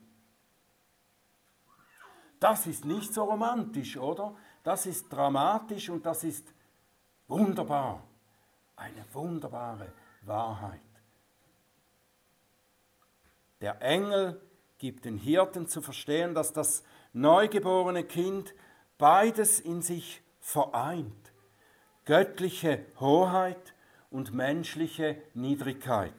Das 2.40 2.66
ist 2.66 2.84
nicht 2.84 3.12
so 3.12 3.24
romantisch, 3.24 3.96
oder? 3.96 4.34
Das 4.62 4.86
ist 4.86 5.12
dramatisch 5.12 5.90
und 5.90 6.04
das 6.06 6.24
ist 6.24 6.52
wunderbar. 7.26 8.02
Eine 8.76 9.04
wunderbare 9.12 9.92
Wahrheit. 10.22 10.80
Der 13.60 13.80
Engel 13.80 14.40
gibt 14.78 15.04
den 15.04 15.16
Hirten 15.16 15.68
zu 15.68 15.80
verstehen, 15.80 16.34
dass 16.34 16.52
das 16.52 16.82
neugeborene 17.14 18.04
Kind 18.04 18.54
beides 18.98 19.60
in 19.60 19.80
sich 19.80 20.22
vereint. 20.40 21.32
Göttliche 22.04 22.84
Hoheit 23.00 23.74
und 24.10 24.34
menschliche 24.34 25.16
Niedrigkeit. 25.32 26.12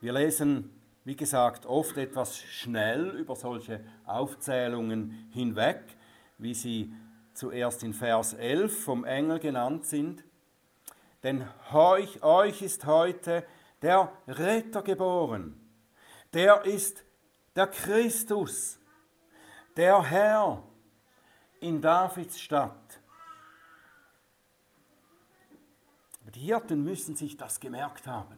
Wir 0.00 0.12
lesen, 0.12 0.70
wie 1.04 1.16
gesagt, 1.16 1.64
oft 1.64 1.96
etwas 1.96 2.38
schnell 2.38 3.10
über 3.10 3.34
solche 3.34 3.80
Aufzählungen 4.04 5.28
hinweg, 5.32 5.82
wie 6.36 6.52
sie 6.52 6.92
zuerst 7.32 7.82
in 7.82 7.94
Vers 7.94 8.34
11 8.34 8.84
vom 8.84 9.04
Engel 9.04 9.38
genannt 9.38 9.86
sind. 9.86 10.24
Denn 11.22 11.46
euch, 11.72 12.22
euch 12.22 12.60
ist 12.60 12.86
heute 12.86 13.44
der 13.82 14.12
Retter 14.28 14.82
geboren. 14.82 15.58
Der 16.34 16.64
ist 16.64 17.05
der 17.56 17.66
Christus, 17.68 18.78
der 19.76 20.02
Herr 20.02 20.62
in 21.60 21.80
Davids 21.80 22.38
Stadt. 22.38 23.00
Die 26.34 26.40
Hirten 26.40 26.84
müssen 26.84 27.16
sich 27.16 27.38
das 27.38 27.58
gemerkt 27.60 28.06
haben. 28.06 28.36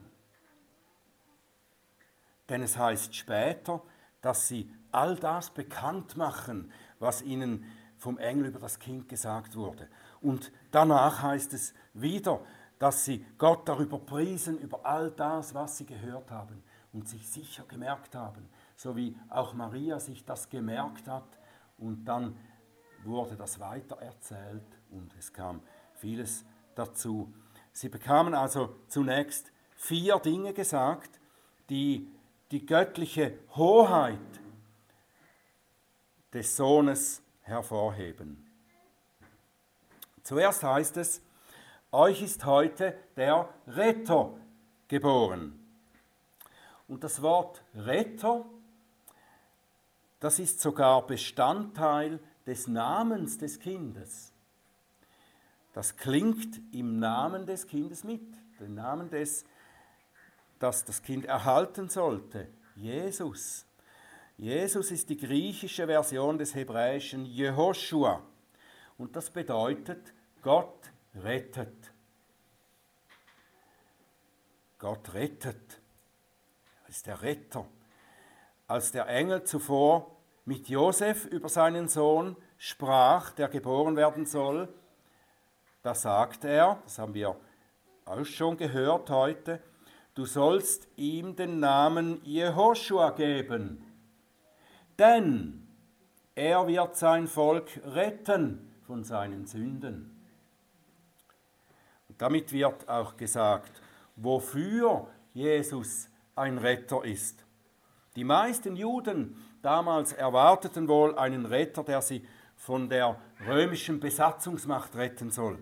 Denn 2.47 2.63
es 2.63 2.77
heißt 2.77 3.13
später, 3.13 3.81
dass 4.21 4.47
sie 4.47 4.73
all 4.93 5.17
das 5.17 5.49
bekannt 5.49 6.15
machen, 6.15 6.71
was 6.99 7.21
ihnen 7.21 7.65
vom 7.97 8.17
Engel 8.17 8.47
über 8.47 8.59
das 8.59 8.79
Kind 8.79 9.09
gesagt 9.09 9.57
wurde. 9.57 9.89
Und 10.21 10.53
danach 10.71 11.21
heißt 11.21 11.53
es 11.53 11.73
wieder, 11.93 12.39
dass 12.79 13.03
sie 13.03 13.25
Gott 13.37 13.67
darüber 13.67 13.99
priesen, 13.99 14.57
über 14.59 14.85
all 14.85 15.11
das, 15.11 15.53
was 15.53 15.77
sie 15.77 15.85
gehört 15.85 16.31
haben 16.31 16.63
und 16.93 17.09
sich 17.09 17.29
sicher 17.29 17.65
gemerkt 17.67 18.15
haben, 18.15 18.47
so 18.79 18.95
wie 18.95 19.13
auch 19.27 19.53
Maria 19.53 19.99
sich 19.99 20.23
das 20.23 20.49
gemerkt 20.49 21.05
hat 21.09 21.27
und 21.77 22.05
dann 22.05 22.37
wurde 23.03 23.35
das 23.35 23.59
weiter 23.59 23.97
erzählt 23.97 24.63
und 24.89 25.13
es 25.19 25.33
kam 25.33 25.59
vieles 25.95 26.45
dazu. 26.75 27.33
Sie 27.73 27.89
bekamen 27.89 28.33
also 28.33 28.77
zunächst 28.87 29.51
vier 29.75 30.17
Dinge 30.19 30.53
gesagt, 30.53 31.19
die 31.69 32.09
die 32.51 32.65
göttliche 32.65 33.37
Hoheit 33.57 34.17
des 36.33 36.55
Sohnes 36.55 37.21
hervorheben. 37.41 38.49
Zuerst 40.23 40.63
heißt 40.63 40.95
es, 40.95 41.21
euch 41.91 42.21
ist 42.21 42.45
heute 42.45 42.97
der 43.17 43.49
Retter 43.67 44.37
geboren. 44.87 45.59
Und 46.87 47.03
das 47.03 47.21
Wort 47.21 47.61
Retter, 47.75 48.45
das 50.19 50.39
ist 50.39 50.59
sogar 50.59 51.05
Bestandteil 51.05 52.19
des 52.45 52.67
Namens 52.67 53.37
des 53.37 53.59
Kindes. 53.59 54.33
Das 55.73 55.95
klingt 55.95 56.59
im 56.73 56.99
Namen 56.99 57.45
des 57.45 57.67
Kindes 57.67 58.03
mit, 58.03 58.21
den 58.59 58.75
Namen 58.75 59.09
des, 59.09 59.45
das 60.59 60.83
das 60.83 61.01
Kind 61.01 61.25
erhalten 61.25 61.89
sollte, 61.89 62.47
Jesus. 62.75 63.65
Jesus 64.37 64.91
ist 64.91 65.09
die 65.09 65.17
griechische 65.17 65.85
Version 65.85 66.37
des 66.37 66.55
hebräischen 66.55 67.25
Jehoshua 67.25 68.21
und 68.97 69.15
das 69.15 69.29
bedeutet 69.29 70.13
Gott 70.41 70.91
rettet. 71.15 71.91
Gott 74.77 75.13
rettet. 75.13 75.81
Er 76.83 76.89
ist 76.89 77.05
der 77.05 77.21
Retter. 77.21 77.67
Als 78.67 78.91
der 78.91 79.07
Engel 79.07 79.43
zuvor 79.43 80.18
mit 80.49 80.67
Josef 80.67 81.25
über 81.25 81.47
seinen 81.47 81.87
Sohn 81.87 82.35
sprach, 82.57 83.29
der 83.33 83.49
geboren 83.49 83.95
werden 83.95 84.25
soll, 84.25 84.67
da 85.83 85.93
sagt 85.93 86.43
er, 86.43 86.79
das 86.85 86.97
haben 86.97 87.13
wir 87.13 87.35
auch 88.05 88.25
schon 88.25 88.57
gehört 88.57 89.11
heute, 89.11 89.61
du 90.15 90.25
sollst 90.25 90.87
ihm 90.95 91.35
den 91.35 91.59
Namen 91.59 92.19
Jehoshua 92.23 93.11
geben, 93.11 93.85
denn 94.97 95.67
er 96.33 96.65
wird 96.65 96.97
sein 96.97 97.27
Volk 97.27 97.79
retten 97.85 98.71
von 98.87 99.03
seinen 99.03 99.45
Sünden. 99.45 100.19
Damit 102.17 102.51
wird 102.51 102.89
auch 102.89 103.15
gesagt, 103.17 103.83
wofür 104.15 105.09
Jesus 105.31 106.09
ein 106.35 106.57
Retter 106.57 107.05
ist. 107.05 107.45
Die 108.15 108.23
meisten 108.23 108.75
Juden 108.75 109.37
damals 109.61 110.13
erwarteten 110.13 110.87
wohl 110.87 111.17
einen 111.17 111.45
Retter, 111.45 111.83
der 111.83 112.01
sie 112.01 112.25
von 112.55 112.89
der 112.89 113.19
römischen 113.47 113.99
Besatzungsmacht 113.99 114.95
retten 114.95 115.31
soll, 115.31 115.59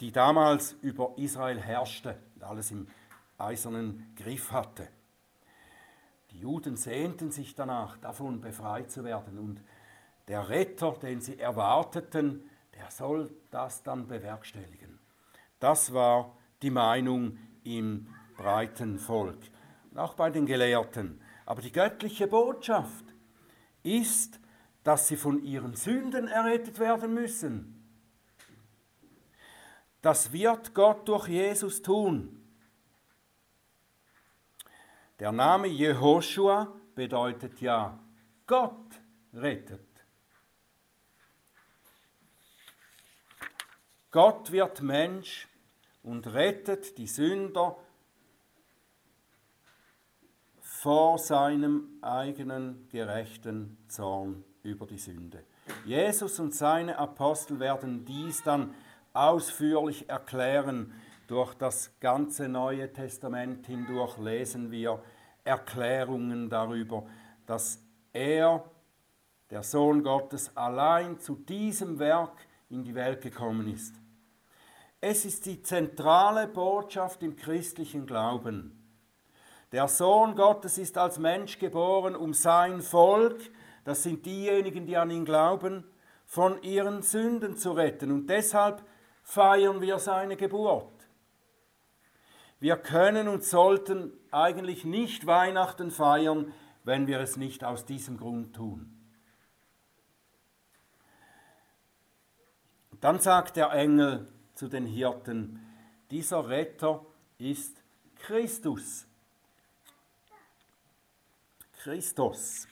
die 0.00 0.12
damals 0.12 0.72
über 0.82 1.14
Israel 1.16 1.60
herrschte 1.60 2.18
und 2.34 2.44
alles 2.44 2.70
im 2.70 2.88
eisernen 3.38 4.12
Griff 4.16 4.50
hatte. 4.52 4.88
Die 6.30 6.40
Juden 6.40 6.76
sehnten 6.76 7.30
sich 7.30 7.54
danach, 7.54 7.96
davon 7.98 8.40
befreit 8.40 8.90
zu 8.90 9.04
werden 9.04 9.38
und 9.38 9.62
der 10.26 10.48
Retter, 10.48 10.92
den 10.92 11.20
sie 11.20 11.38
erwarteten, 11.38 12.50
der 12.74 12.90
soll 12.90 13.30
das 13.50 13.82
dann 13.82 14.08
bewerkstelligen. 14.08 14.98
Das 15.60 15.92
war 15.92 16.36
die 16.62 16.70
Meinung 16.70 17.38
im 17.62 18.08
breiten 18.36 18.98
Volk, 18.98 19.38
auch 19.94 20.14
bei 20.14 20.30
den 20.30 20.46
Gelehrten. 20.46 21.20
Aber 21.46 21.60
die 21.60 21.72
göttliche 21.72 22.26
Botschaft 22.26 23.04
ist, 23.82 24.40
dass 24.82 25.08
sie 25.08 25.16
von 25.16 25.42
ihren 25.42 25.74
Sünden 25.74 26.28
errettet 26.28 26.78
werden 26.78 27.14
müssen. 27.14 27.80
Das 30.02 30.32
wird 30.32 30.74
Gott 30.74 31.08
durch 31.08 31.28
Jesus 31.28 31.80
tun. 31.80 32.40
Der 35.18 35.32
Name 35.32 35.68
Jehoshua 35.68 36.72
bedeutet 36.94 37.60
ja, 37.60 37.98
Gott 38.46 39.00
rettet. 39.32 39.80
Gott 44.10 44.52
wird 44.52 44.82
Mensch 44.82 45.48
und 46.02 46.26
rettet 46.26 46.98
die 46.98 47.06
Sünder 47.06 47.76
vor 50.84 51.16
seinem 51.16 51.88
eigenen 52.02 52.86
gerechten 52.90 53.78
Zorn 53.88 54.44
über 54.62 54.86
die 54.86 54.98
Sünde. 54.98 55.42
Jesus 55.86 56.38
und 56.38 56.54
seine 56.54 56.98
Apostel 56.98 57.58
werden 57.58 58.04
dies 58.04 58.42
dann 58.42 58.74
ausführlich 59.14 60.10
erklären. 60.10 60.92
Durch 61.26 61.54
das 61.54 61.98
ganze 62.00 62.50
Neue 62.50 62.92
Testament 62.92 63.66
hindurch 63.66 64.18
lesen 64.18 64.70
wir 64.70 65.02
Erklärungen 65.42 66.50
darüber, 66.50 67.06
dass 67.46 67.82
er, 68.12 68.62
der 69.48 69.62
Sohn 69.62 70.02
Gottes, 70.02 70.54
allein 70.54 71.18
zu 71.18 71.36
diesem 71.36 71.98
Werk 71.98 72.46
in 72.68 72.84
die 72.84 72.94
Welt 72.94 73.22
gekommen 73.22 73.72
ist. 73.72 73.94
Es 75.00 75.24
ist 75.24 75.46
die 75.46 75.62
zentrale 75.62 76.46
Botschaft 76.46 77.22
im 77.22 77.36
christlichen 77.36 78.04
Glauben. 78.04 78.83
Der 79.74 79.88
Sohn 79.88 80.36
Gottes 80.36 80.78
ist 80.78 80.96
als 80.96 81.18
Mensch 81.18 81.58
geboren, 81.58 82.14
um 82.14 82.32
sein 82.32 82.80
Volk, 82.80 83.40
das 83.82 84.04
sind 84.04 84.24
diejenigen, 84.24 84.86
die 84.86 84.96
an 84.96 85.10
ihn 85.10 85.24
glauben, 85.24 85.82
von 86.24 86.62
ihren 86.62 87.02
Sünden 87.02 87.56
zu 87.56 87.72
retten. 87.72 88.12
Und 88.12 88.28
deshalb 88.28 88.84
feiern 89.24 89.80
wir 89.80 89.98
seine 89.98 90.36
Geburt. 90.36 91.08
Wir 92.60 92.76
können 92.76 93.26
und 93.26 93.42
sollten 93.42 94.12
eigentlich 94.30 94.84
nicht 94.84 95.26
Weihnachten 95.26 95.90
feiern, 95.90 96.54
wenn 96.84 97.08
wir 97.08 97.18
es 97.18 97.36
nicht 97.36 97.64
aus 97.64 97.84
diesem 97.84 98.16
Grund 98.16 98.54
tun. 98.54 98.96
Dann 103.00 103.18
sagt 103.18 103.56
der 103.56 103.72
Engel, 103.72 104.28
zu 104.54 104.68
den 104.68 104.86
Hirten. 104.86 105.58
Dieser 106.12 106.48
Retter 106.48 107.04
ist 107.38 107.82
Christus. 108.14 109.08
Christus. 111.84 112.66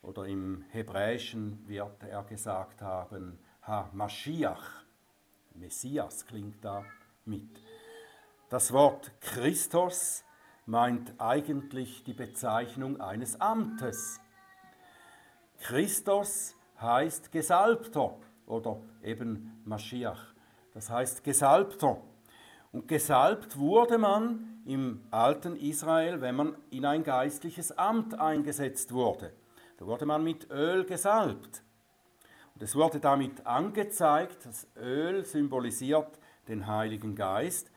Oder 0.00 0.24
im 0.24 0.64
Hebräischen 0.70 1.68
wird 1.68 2.02
er 2.04 2.22
gesagt 2.22 2.80
haben, 2.80 3.38
Ha 3.66 3.90
Mashiach. 3.92 4.84
Messias 5.52 6.24
klingt 6.24 6.64
da 6.64 6.82
mit. 7.26 7.60
Das 8.48 8.72
Wort 8.72 9.12
Christus 9.20 10.24
meint 10.64 11.12
eigentlich 11.18 12.04
die 12.04 12.14
Bezeichnung 12.14 13.02
eines 13.02 13.38
Amtes. 13.38 14.18
Christus 15.60 16.56
heißt 16.80 17.30
Gesalbter 17.30 18.18
oder 18.46 18.80
eben 19.02 19.60
Maschiach. 19.66 20.32
Das 20.72 20.88
heißt 20.88 21.22
Gesalbter. 21.22 22.00
Und 22.72 22.88
gesalbt 22.88 23.58
wurde 23.58 23.98
man 23.98 24.57
im 24.68 25.02
alten 25.10 25.56
Israel, 25.56 26.20
wenn 26.20 26.36
man 26.36 26.54
in 26.68 26.84
ein 26.84 27.02
geistliches 27.02 27.72
Amt 27.72 28.20
eingesetzt 28.20 28.92
wurde. 28.92 29.32
Da 29.78 29.86
wurde 29.86 30.04
man 30.04 30.22
mit 30.22 30.50
Öl 30.50 30.84
gesalbt. 30.84 31.62
Und 32.54 32.62
es 32.62 32.76
wurde 32.76 33.00
damit 33.00 33.46
angezeigt, 33.46 34.44
das 34.44 34.66
Öl 34.76 35.24
symbolisiert 35.24 36.18
den 36.48 36.66
Heiligen 36.66 37.16
Geist. 37.16 37.70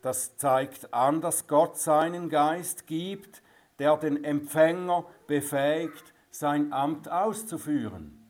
Das 0.00 0.38
zeigt 0.38 0.94
an, 0.94 1.20
dass 1.20 1.46
Gott 1.48 1.76
seinen 1.76 2.30
Geist 2.30 2.86
gibt, 2.86 3.42
der 3.78 3.98
den 3.98 4.24
Empfänger 4.24 5.04
befähigt, 5.26 6.14
sein 6.30 6.72
Amt 6.72 7.10
auszuführen. 7.10 8.24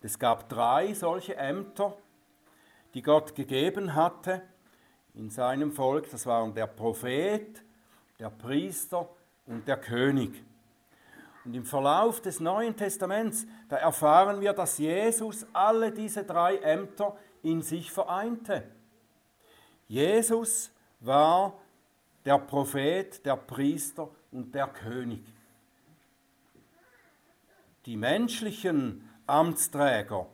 Es 0.00 0.20
gab 0.20 0.48
drei 0.48 0.94
solche 0.94 1.34
Ämter, 1.34 1.96
die 2.92 3.02
Gott 3.02 3.34
gegeben 3.34 3.96
hatte 3.96 4.42
in 5.14 5.30
seinem 5.30 5.72
Volk. 5.72 6.10
Das 6.10 6.26
waren 6.26 6.54
der 6.54 6.66
Prophet, 6.66 7.62
der 8.18 8.30
Priester 8.30 9.08
und 9.46 9.66
der 9.66 9.76
König. 9.76 10.42
Und 11.44 11.54
im 11.54 11.64
Verlauf 11.64 12.22
des 12.22 12.40
Neuen 12.40 12.76
Testaments, 12.76 13.46
da 13.68 13.76
erfahren 13.76 14.40
wir, 14.40 14.52
dass 14.52 14.78
Jesus 14.78 15.46
alle 15.52 15.92
diese 15.92 16.24
drei 16.24 16.56
Ämter 16.56 17.16
in 17.42 17.60
sich 17.60 17.92
vereinte. 17.92 18.64
Jesus 19.86 20.70
war 21.00 21.58
der 22.24 22.38
Prophet, 22.38 23.24
der 23.26 23.36
Priester 23.36 24.08
und 24.32 24.54
der 24.54 24.68
König. 24.68 25.22
Die 27.84 27.96
menschlichen 27.98 29.06
Amtsträger, 29.26 30.26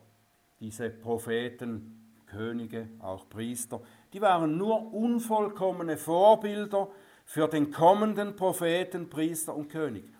diese 0.61 0.89
Propheten, 0.89 1.97
Könige, 2.27 2.87
auch 2.99 3.27
Priester, 3.27 3.81
die 4.13 4.21
waren 4.21 4.57
nur 4.57 4.93
unvollkommene 4.93 5.97
Vorbilder 5.97 6.89
für 7.25 7.47
den 7.47 7.71
kommenden 7.71 8.35
Propheten, 8.35 9.09
Priester 9.09 9.55
und 9.55 9.69
König. 9.69 10.11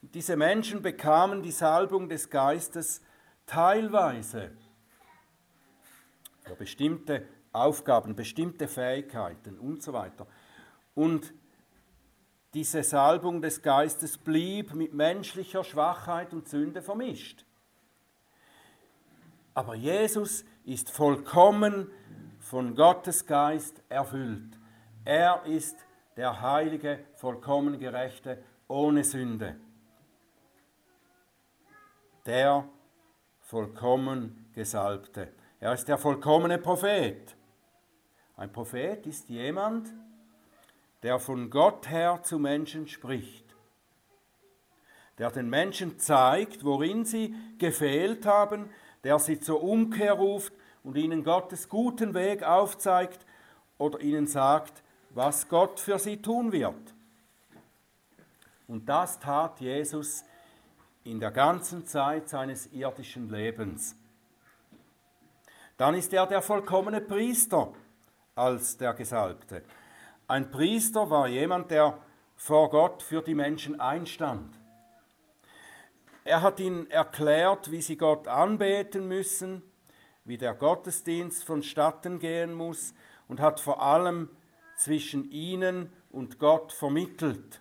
Diese 0.00 0.36
Menschen 0.36 0.82
bekamen 0.82 1.42
die 1.42 1.50
Salbung 1.50 2.08
des 2.08 2.30
Geistes 2.30 3.02
teilweise 3.46 4.50
für 6.42 6.54
bestimmte 6.56 7.26
Aufgaben, 7.52 8.14
bestimmte 8.14 8.68
Fähigkeiten 8.68 9.58
und 9.58 9.82
so 9.82 9.92
weiter. 9.92 10.26
Und 10.94 11.32
diese 12.52 12.82
Salbung 12.82 13.42
des 13.42 13.62
Geistes 13.62 14.18
blieb 14.18 14.74
mit 14.74 14.94
menschlicher 14.94 15.64
Schwachheit 15.64 16.32
und 16.32 16.48
Sünde 16.48 16.82
vermischt. 16.82 17.44
Aber 19.54 19.74
Jesus 19.74 20.44
ist 20.64 20.90
vollkommen 20.90 21.90
von 22.44 22.74
Gottes 22.74 23.26
Geist 23.26 23.82
erfüllt. 23.88 24.58
Er 25.04 25.44
ist 25.44 25.76
der 26.16 26.40
heilige, 26.40 27.00
vollkommen 27.16 27.78
gerechte, 27.78 28.42
ohne 28.68 29.04
Sünde 29.04 29.56
der 32.26 32.64
vollkommen 33.40 34.50
Gesalbte. 34.54 35.32
Er 35.60 35.72
ist 35.72 35.88
der 35.88 35.98
vollkommene 35.98 36.58
Prophet. 36.58 37.36
Ein 38.36 38.52
Prophet 38.52 39.06
ist 39.06 39.28
jemand, 39.28 39.92
der 41.02 41.18
von 41.18 41.50
Gott 41.50 41.88
her 41.90 42.20
zu 42.22 42.38
Menschen 42.38 42.88
spricht, 42.88 43.44
der 45.18 45.30
den 45.30 45.48
Menschen 45.48 45.98
zeigt, 45.98 46.64
worin 46.64 47.04
sie 47.04 47.34
gefehlt 47.58 48.26
haben, 48.26 48.70
der 49.04 49.18
sie 49.18 49.38
zur 49.38 49.62
Umkehr 49.62 50.14
ruft 50.14 50.52
und 50.84 50.96
ihnen 50.96 51.24
Gottes 51.24 51.68
guten 51.68 52.14
Weg 52.14 52.44
aufzeigt 52.44 53.26
oder 53.78 54.00
ihnen 54.00 54.26
sagt, 54.26 54.82
was 55.10 55.48
Gott 55.48 55.80
für 55.80 55.98
sie 55.98 56.22
tun 56.22 56.52
wird. 56.52 56.94
Und 58.68 58.88
das 58.88 59.18
tat 59.18 59.60
Jesus 59.60 60.24
in 61.02 61.20
der 61.20 61.30
ganzen 61.30 61.86
Zeit 61.86 62.28
seines 62.28 62.66
irdischen 62.72 63.28
Lebens. 63.28 63.96
Dann 65.76 65.94
ist 65.94 66.12
er 66.12 66.26
der 66.26 66.40
vollkommene 66.40 67.00
Priester 67.00 67.72
als 68.34 68.76
der 68.76 68.94
Gesalbte. 68.94 69.62
Ein 70.28 70.50
Priester 70.50 71.10
war 71.10 71.28
jemand, 71.28 71.70
der 71.70 71.98
vor 72.36 72.70
Gott 72.70 73.02
für 73.02 73.22
die 73.22 73.34
Menschen 73.34 73.80
einstand. 73.80 74.58
Er 76.24 76.40
hat 76.40 76.58
ihnen 76.58 76.90
erklärt, 76.90 77.70
wie 77.70 77.82
sie 77.82 77.96
Gott 77.96 78.28
anbeten 78.28 79.08
müssen, 79.08 79.62
wie 80.24 80.38
der 80.38 80.54
Gottesdienst 80.54 81.44
vonstatten 81.44 82.18
gehen 82.18 82.54
muss 82.54 82.94
und 83.28 83.40
hat 83.40 83.60
vor 83.60 83.82
allem 83.82 84.30
zwischen 84.76 85.30
ihnen 85.30 85.92
und 86.10 86.38
Gott 86.38 86.72
vermittelt. 86.72 87.60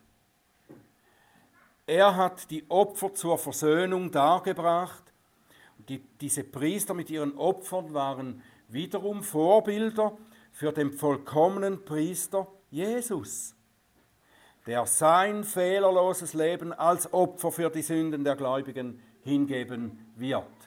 Er 1.86 2.15
hat 2.15 2.49
die 2.49 2.69
Opfer 2.69 3.13
zur 3.13 3.38
Versöhnung 3.38 4.12
dargebracht. 4.12 5.04
Die, 5.89 5.99
diese 6.21 6.45
Priester 6.45 6.93
mit 6.93 7.10
ihren 7.10 7.38
Opfern 7.38 7.93
waren 7.93 8.41
wiederum 8.69 9.21
Vorbilder 9.21 10.17
für 10.52 10.71
den 10.71 10.93
vollkommenen 10.93 11.84
Priester 11.84 12.47
Jesus, 12.69 13.54
der 14.65 14.86
sein 14.86 15.43
fehlerloses 15.43 16.34
Leben 16.34 16.71
als 16.71 17.12
Opfer 17.12 17.52
für 17.52 17.69
die 17.69 17.82
Sünden 17.82 18.23
der 18.23 18.38
Gläubigen 18.38 19.02
hingeben 19.23 20.13
wird. 20.15 20.62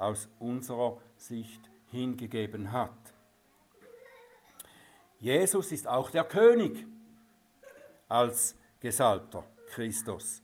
Aus 0.00 0.28
unserer 0.38 0.98
Sicht 1.16 1.70
hingegeben 1.90 2.72
hat. 2.72 2.90
Jesus 5.18 5.70
ist 5.72 5.86
auch 5.86 6.10
der 6.10 6.24
König 6.24 6.86
als 8.08 8.56
Gesalbter, 8.80 9.44
Christus. 9.68 10.42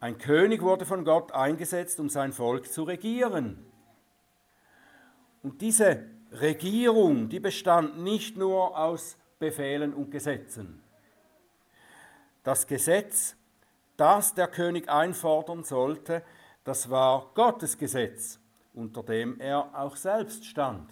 Ein 0.00 0.18
König 0.18 0.60
wurde 0.60 0.84
von 0.84 1.04
Gott 1.04 1.32
eingesetzt, 1.32 2.00
um 2.00 2.08
sein 2.08 2.32
Volk 2.32 2.70
zu 2.70 2.82
regieren. 2.82 3.64
Und 5.42 5.60
diese 5.60 6.04
Regierung, 6.32 7.28
die 7.28 7.40
bestand 7.40 7.98
nicht 8.00 8.36
nur 8.36 8.76
aus 8.76 9.16
Befehlen 9.38 9.94
und 9.94 10.10
Gesetzen. 10.10 10.82
Das 12.42 12.66
Gesetz, 12.66 13.36
das 13.96 14.34
der 14.34 14.48
König 14.48 14.88
einfordern 14.88 15.64
sollte, 15.64 16.22
das 16.64 16.90
war 16.90 17.30
Gottes 17.34 17.78
Gesetz, 17.78 18.40
unter 18.74 19.02
dem 19.02 19.40
er 19.40 19.70
auch 19.78 19.96
selbst 19.96 20.44
stand. 20.44 20.90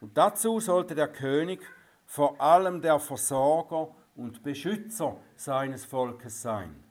Und 0.00 0.16
dazu 0.16 0.60
sollte 0.60 0.94
der 0.94 1.08
König 1.08 1.60
vor 2.06 2.40
allem 2.40 2.82
der 2.82 3.00
Versorger 3.00 3.94
und 4.14 4.42
Beschützer 4.42 5.16
seines 5.34 5.84
Volkes 5.84 6.42
sein. 6.42 6.84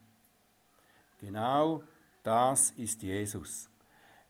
Genau 1.19 1.83
das 2.23 2.71
ist 2.71 3.03
Jesus. 3.03 3.69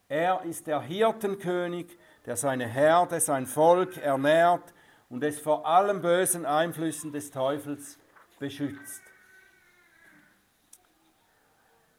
Er 0.09 0.43
ist 0.43 0.67
der 0.67 0.81
Hirtenkönig, 0.81 1.97
der 2.25 2.35
seine 2.35 2.67
Herde, 2.67 3.19
sein 3.19 3.47
Volk 3.47 3.97
ernährt 3.97 4.73
und 5.09 5.23
es 5.23 5.39
vor 5.39 5.65
allen 5.65 6.01
bösen 6.01 6.45
Einflüssen 6.45 7.11
des 7.11 7.31
Teufels 7.31 7.97
beschützt. 8.39 9.01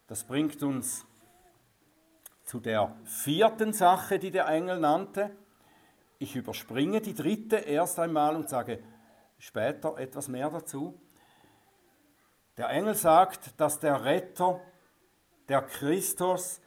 Das 0.07 0.25
bringt 0.25 0.63
uns 0.63 1.07
zu 2.45 2.61
der 2.61 2.95
vierten 3.05 3.73
Sache, 3.73 4.19
die 4.19 4.31
der 4.31 4.49
Engel 4.49 4.79
nannte. 4.79 5.37
Ich 6.19 6.37
überspringe 6.37 7.01
die 7.01 7.15
dritte 7.15 7.57
erst 7.57 7.99
einmal 7.99 8.37
und 8.37 8.49
sage, 8.49 8.83
später 9.39 9.99
etwas 9.99 10.29
mehr 10.29 10.51
dazu. 10.51 11.01
Der 12.57 12.69
Engel 12.71 12.95
sagt, 12.95 13.59
dass 13.61 13.81
der 13.81 14.05
Retter, 14.05 14.61
der 15.49 15.63
Christus, 15.63 16.61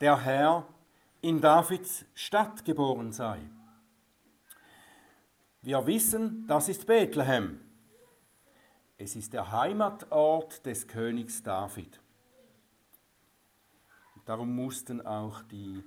der 0.00 0.20
Herr 0.20 0.66
in 1.20 1.40
Davids 1.40 2.04
Stadt 2.14 2.64
geboren 2.64 3.12
sei. 3.12 3.40
Wir 5.62 5.86
wissen, 5.86 6.46
das 6.46 6.68
ist 6.68 6.86
Bethlehem. 6.86 7.60
Es 8.96 9.16
ist 9.16 9.32
der 9.32 9.50
Heimatort 9.50 10.64
des 10.64 10.86
Königs 10.86 11.42
David. 11.42 12.00
Darum 14.30 14.54
mussten 14.54 15.04
auch 15.04 15.42
die 15.42 15.82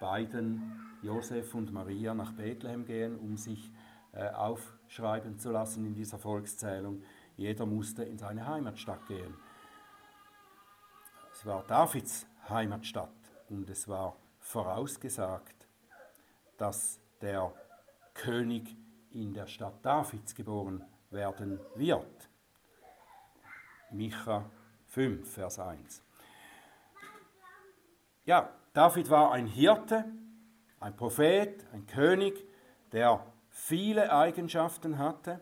beiden, 0.00 0.98
Josef 1.02 1.54
und 1.54 1.72
Maria, 1.72 2.14
nach 2.14 2.32
Bethlehem 2.32 2.84
gehen, 2.84 3.16
um 3.16 3.36
sich 3.36 3.70
äh, 4.10 4.28
aufschreiben 4.30 5.38
zu 5.38 5.52
lassen 5.52 5.86
in 5.86 5.94
dieser 5.94 6.18
Volkszählung. 6.18 7.04
Jeder 7.36 7.64
musste 7.64 8.02
in 8.02 8.18
seine 8.18 8.44
Heimatstadt 8.44 9.06
gehen. 9.06 9.36
Es 11.32 11.46
war 11.46 11.62
Davids 11.62 12.26
Heimatstadt, 12.48 13.14
und 13.50 13.70
es 13.70 13.86
war 13.86 14.16
vorausgesagt, 14.40 15.68
dass 16.56 16.98
der 17.20 17.54
König 18.14 18.76
in 19.12 19.32
der 19.32 19.46
Stadt 19.46 19.86
Davids 19.86 20.34
geboren 20.34 20.84
werden 21.10 21.60
wird. 21.76 22.30
Micha 23.92 24.50
5, 24.86 25.34
Vers 25.34 25.60
1. 25.60 26.05
Ja, 28.26 28.50
David 28.72 29.08
war 29.08 29.30
ein 29.30 29.46
Hirte, 29.46 30.04
ein 30.80 30.96
Prophet, 30.96 31.64
ein 31.72 31.86
König, 31.86 32.44
der 32.90 33.24
viele 33.50 34.12
Eigenschaften 34.12 34.98
hatte, 34.98 35.38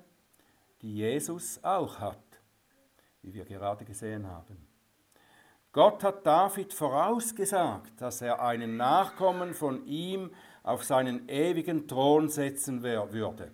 die 0.83 0.97
Jesus 0.97 1.65
auch 1.65 1.99
hat, 1.99 2.19
wie 3.23 3.33
wir 3.33 3.47
gerade 3.47 3.87
gesehen 3.87 4.27
haben. 4.27 4.69
Gott 5.73 6.05
hat 6.05 6.27
David 6.27 6.75
vorausgesagt, 6.75 8.01
dass 8.03 8.21
er 8.21 8.43
einen 8.43 8.77
Nachkommen 8.77 9.55
von 9.55 9.87
ihm 9.87 10.31
auf 10.63 10.85
seinen 10.85 11.27
ewigen 11.31 11.89
Thron 11.89 12.29
setzen 12.29 12.83
würde. 12.83 13.51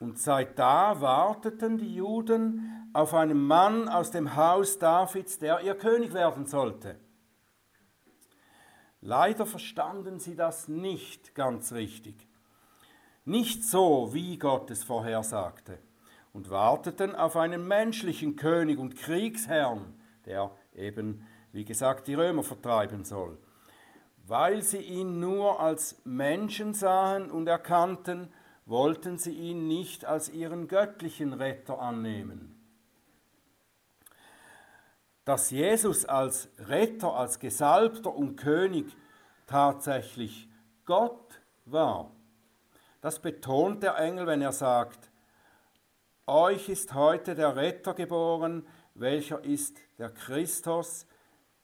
Und 0.00 0.18
seit 0.18 0.58
da 0.58 0.98
warteten 1.02 1.76
die 1.76 1.94
Juden 1.94 2.88
auf 2.94 3.12
einen 3.12 3.46
Mann 3.46 3.90
aus 3.90 4.10
dem 4.10 4.34
Haus 4.34 4.78
Davids, 4.78 5.38
der 5.38 5.60
ihr 5.60 5.74
König 5.74 6.14
werden 6.14 6.46
sollte. 6.46 6.98
Leider 9.04 9.46
verstanden 9.46 10.20
sie 10.20 10.36
das 10.36 10.68
nicht 10.68 11.34
ganz 11.34 11.72
richtig. 11.72 12.28
Nicht 13.24 13.64
so, 13.64 14.14
wie 14.14 14.38
Gott 14.38 14.70
es 14.70 14.84
vorhersagte, 14.84 15.78
und 16.32 16.50
warteten 16.50 17.16
auf 17.16 17.36
einen 17.36 17.66
menschlichen 17.66 18.36
König 18.36 18.78
und 18.78 18.96
Kriegsherrn, 18.96 19.92
der 20.24 20.52
eben, 20.74 21.26
wie 21.50 21.64
gesagt, 21.64 22.06
die 22.06 22.14
Römer 22.14 22.44
vertreiben 22.44 23.04
soll. 23.04 23.38
Weil 24.24 24.62
sie 24.62 24.78
ihn 24.80 25.18
nur 25.18 25.58
als 25.58 26.00
Menschen 26.04 26.72
sahen 26.72 27.28
und 27.28 27.48
erkannten, 27.48 28.32
wollten 28.66 29.18
sie 29.18 29.34
ihn 29.34 29.66
nicht 29.66 30.04
als 30.04 30.28
ihren 30.28 30.68
göttlichen 30.68 31.32
Retter 31.32 31.80
annehmen. 31.80 32.61
Dass 35.24 35.50
Jesus 35.50 36.04
als 36.04 36.48
Retter, 36.58 37.14
als 37.14 37.38
Gesalbter 37.38 38.14
und 38.14 38.36
König 38.36 38.96
tatsächlich 39.46 40.48
Gott 40.84 41.40
war, 41.64 42.10
das 43.00 43.20
betont 43.20 43.82
der 43.82 43.98
Engel, 43.98 44.26
wenn 44.26 44.42
er 44.42 44.52
sagt, 44.52 45.10
euch 46.26 46.68
ist 46.68 46.94
heute 46.94 47.34
der 47.34 47.56
Retter 47.56 47.94
geboren, 47.94 48.66
welcher 48.94 49.44
ist 49.44 49.78
der 49.98 50.10
Christus, 50.10 51.06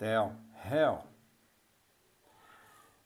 der 0.00 0.36
Herr. 0.52 1.04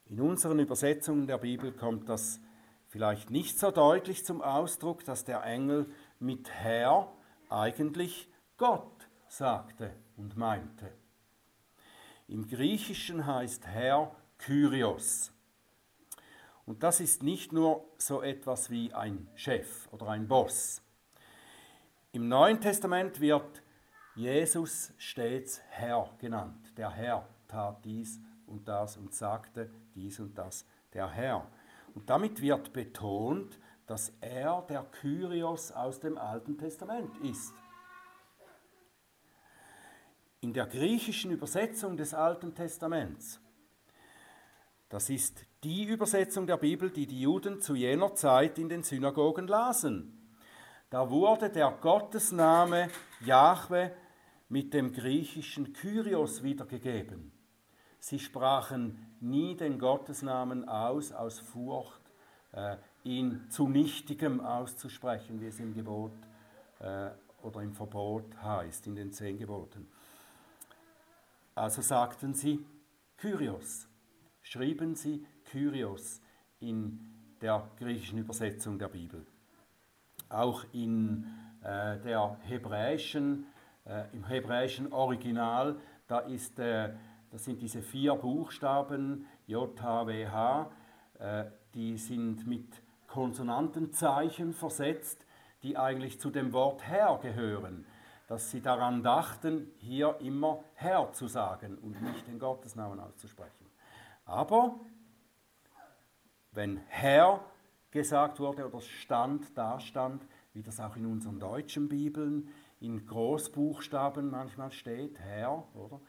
In 0.05 0.19
unseren 0.21 0.59
Übersetzungen 0.59 1.25
der 1.25 1.37
Bibel 1.37 1.71
kommt 1.71 2.09
das 2.09 2.39
vielleicht 2.87 3.31
nicht 3.31 3.57
so 3.57 3.71
deutlich 3.71 4.25
zum 4.25 4.41
Ausdruck, 4.41 5.03
dass 5.03 5.25
der 5.25 5.43
Engel 5.43 5.91
mit 6.19 6.49
Herr 6.49 7.11
eigentlich 7.49 8.29
Gott 8.57 9.09
sagte 9.27 9.91
und 10.23 10.37
meinte. 10.37 10.89
Im 12.29 12.47
Griechischen 12.47 13.25
heißt 13.25 13.67
Herr 13.67 14.15
Kyrios. 14.37 15.33
Und 16.65 16.81
das 16.81 17.01
ist 17.01 17.23
nicht 17.23 17.51
nur 17.51 17.85
so 17.97 18.21
etwas 18.21 18.69
wie 18.69 18.93
ein 18.93 19.27
Chef 19.35 19.89
oder 19.91 20.07
ein 20.07 20.29
Boss. 20.29 20.81
Im 22.13 22.29
Neuen 22.29 22.61
Testament 22.61 23.19
wird 23.19 23.61
Jesus 24.15 24.93
stets 24.97 25.59
Herr 25.69 26.09
genannt. 26.19 26.71
Der 26.77 26.91
Herr 26.91 27.27
tat 27.49 27.83
dies 27.83 28.21
und 28.47 28.65
das 28.65 28.95
und 28.95 29.13
sagte 29.13 29.69
dies 29.93 30.21
und 30.21 30.37
das. 30.37 30.65
Der 30.93 31.09
Herr. 31.09 31.45
Und 31.95 32.09
damit 32.09 32.41
wird 32.41 32.71
betont, 32.71 33.59
dass 33.87 34.13
er 34.21 34.61
der 34.69 34.83
Kyrios 34.83 35.73
aus 35.73 35.99
dem 35.99 36.17
Alten 36.17 36.57
Testament 36.57 37.11
ist. 37.17 37.53
In 40.43 40.51
der 40.51 40.65
griechischen 40.65 41.31
Übersetzung 41.31 41.95
des 41.95 42.13
Alten 42.13 42.53
Testaments, 42.53 43.39
das 44.89 45.09
ist 45.09 45.45
die 45.63 45.85
Übersetzung 45.85 46.45
der 46.45 46.57
Bibel, 46.57 46.89
die 46.89 47.07
die 47.07 47.21
Juden 47.21 47.61
zu 47.61 47.75
jener 47.75 48.13
Zeit 48.13 48.59
in 48.59 48.67
den 48.67 48.83
Synagogen 48.83 49.47
lasen. 49.47 50.35
Da 50.89 51.09
wurde 51.09 51.49
der 51.49 51.71
Gottesname 51.71 52.89
Jahwe 53.21 53.93
mit 54.49 54.73
dem 54.73 54.91
griechischen 54.91 55.71
Kyrios 55.71 56.43
wiedergegeben. 56.43 57.31
Sie 57.99 58.19
sprachen 58.19 59.15
nie 59.21 59.55
den 59.55 59.79
Gottesnamen 59.79 60.67
aus, 60.67 61.13
aus 61.13 61.39
Furcht, 61.39 62.01
äh, 62.51 62.75
ihn 63.05 63.49
zu 63.49 63.69
Nichtigem 63.69 64.41
auszusprechen, 64.41 65.39
wie 65.39 65.47
es 65.47 65.61
im 65.61 65.73
Gebot 65.73 66.11
äh, 66.79 67.11
oder 67.43 67.61
im 67.61 67.71
Verbot 67.71 68.25
heißt, 68.43 68.87
in 68.87 68.95
den 68.95 69.13
zehn 69.13 69.37
Geboten. 69.37 69.87
Also 71.55 71.81
sagten 71.81 72.33
sie 72.33 72.65
Kyrios, 73.17 73.87
schrieben 74.41 74.95
sie 74.95 75.25
Kyrios 75.45 76.21
in 76.59 76.99
der 77.41 77.69
griechischen 77.77 78.19
Übersetzung 78.19 78.79
der 78.79 78.87
Bibel. 78.87 79.25
Auch 80.29 80.65
in 80.73 81.27
äh, 81.61 81.99
der 81.99 82.37
hebräischen 82.43 83.45
äh, 83.85 84.05
Im 84.13 84.25
hebräischen 84.25 84.93
Original, 84.93 85.75
da, 86.07 86.19
ist, 86.19 86.57
äh, 86.59 86.93
das 87.31 87.43
sind 87.43 87.61
diese 87.61 87.81
vier 87.81 88.15
Buchstaben 88.15 89.25
JHWH, 89.45 90.71
äh, 91.19 91.45
die 91.73 91.97
sind 91.97 92.47
mit 92.47 92.81
Konsonantenzeichen 93.07 94.53
versetzt, 94.53 95.25
die 95.63 95.77
eigentlich 95.77 96.19
zu 96.19 96.29
dem 96.29 96.53
Wort 96.53 96.83
Herr 96.87 97.17
gehören. 97.21 97.85
Dass 98.27 98.51
sie 98.51 98.61
daran 98.61 99.03
dachten, 99.03 99.71
hier 99.77 100.17
immer 100.21 100.63
Herr 100.75 101.11
zu 101.11 101.27
sagen 101.27 101.77
und 101.77 102.01
nicht 102.01 102.27
den 102.27 102.39
Gottesnamen 102.39 102.99
auszusprechen. 102.99 103.69
Aber 104.25 104.79
wenn 106.51 106.77
Herr 106.87 107.41
gesagt 107.91 108.39
wurde 108.39 108.65
oder 108.65 108.81
stand, 108.81 109.57
da 109.57 109.79
stand, 109.79 110.25
wie 110.53 110.63
das 110.63 110.79
auch 110.79 110.95
in 110.95 111.05
unseren 111.05 111.39
deutschen 111.39 111.89
Bibeln 111.89 112.49
in 112.79 113.05
Großbuchstaben 113.05 114.29
manchmal 114.29 114.71
steht, 114.71 115.19
Herr, 115.19 115.63
oder? 115.73 115.99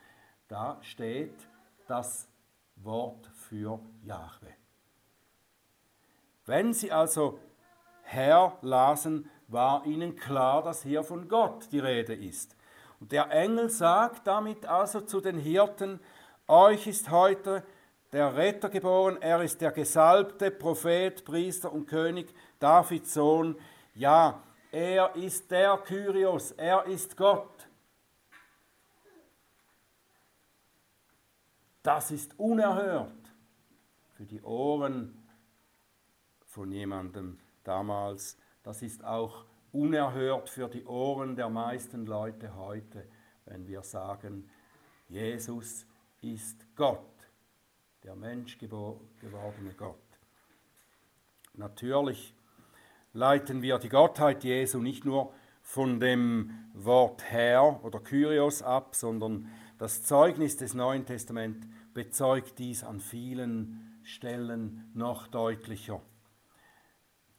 Da 0.49 0.79
steht 0.83 1.49
das 1.87 2.29
Wort 2.77 3.27
für 3.29 3.81
Jahwe. 4.03 4.49
Wenn 6.47 6.73
sie 6.73 6.93
also 6.93 7.39
Herr 8.03 8.59
lasen, 8.61 9.31
war 9.49 9.85
ihnen 9.87 10.17
klar, 10.17 10.63
dass 10.63 10.83
hier 10.83 11.05
von 11.05 11.29
Gott 11.29 11.69
die 11.73 11.79
Rede 11.79 12.15
ist. 12.15 12.57
Und 13.01 13.13
der 13.13 13.31
Engel 13.31 13.69
sagt 13.71 14.27
damit 14.27 14.67
also 14.67 15.01
zu 15.01 15.21
den 15.21 15.39
Hirten, 15.39 16.01
euch 16.47 16.87
ist 16.87 17.11
heute 17.11 17.65
der 18.13 18.37
Retter 18.37 18.69
geboren, 18.69 19.21
er 19.21 19.43
ist 19.43 19.61
der 19.61 19.73
gesalbte 19.73 20.51
Prophet, 20.51 21.25
Priester 21.25 21.73
und 21.73 21.87
König, 21.87 22.33
Davids 22.59 23.15
Sohn. 23.15 23.57
Ja, 23.95 24.43
er 24.71 25.15
ist 25.17 25.51
der 25.51 25.77
Kyrios, 25.79 26.53
er 26.53 26.85
ist 26.87 27.17
Gott. 27.17 27.69
Das 31.83 32.11
ist 32.11 32.39
unerhört 32.39 33.11
für 34.13 34.25
die 34.25 34.41
Ohren 34.43 35.29
von 36.47 36.71
jemandem 36.73 37.39
damals. 37.65 38.39
Das 38.65 38.81
ist 38.81 39.05
auch 39.05 39.45
unerhört 39.73 40.49
für 40.49 40.69
die 40.69 40.87
Ohren 40.87 41.37
der 41.37 41.51
meisten 41.51 42.07
Leute 42.07 42.57
heute, 42.57 43.07
wenn 43.45 43.69
wir 43.69 43.83
sagen, 43.83 44.49
Jesus 45.07 45.87
ist 46.23 46.67
Gott, 46.75 47.29
der 48.03 48.17
Mensch 48.17 48.57
gewordene 48.57 49.75
Gott. 49.77 49.99
Natürlich 51.53 52.35
leiten 53.13 53.61
wir 53.61 53.79
die 53.79 53.91
Gottheit 53.91 54.43
Jesu 54.45 54.79
nicht 54.79 55.05
nur 55.05 55.35
von 55.61 56.01
dem 56.01 56.71
Wort 56.73 57.23
Herr 57.23 57.85
oder 57.85 58.01
Kyrios 58.01 58.63
ab, 58.63 58.95
sondern 58.95 59.47
das 59.77 60.05
Zeugnis 60.05 60.57
des 60.57 60.73
Neuen 60.73 61.05
Testaments 61.05 61.67
bezeugt 61.93 62.59
dies 62.59 62.83
an 62.83 63.01
vielen 63.01 64.01
Stellen 64.05 64.91
noch 64.95 65.27
deutlicher. 65.27 66.01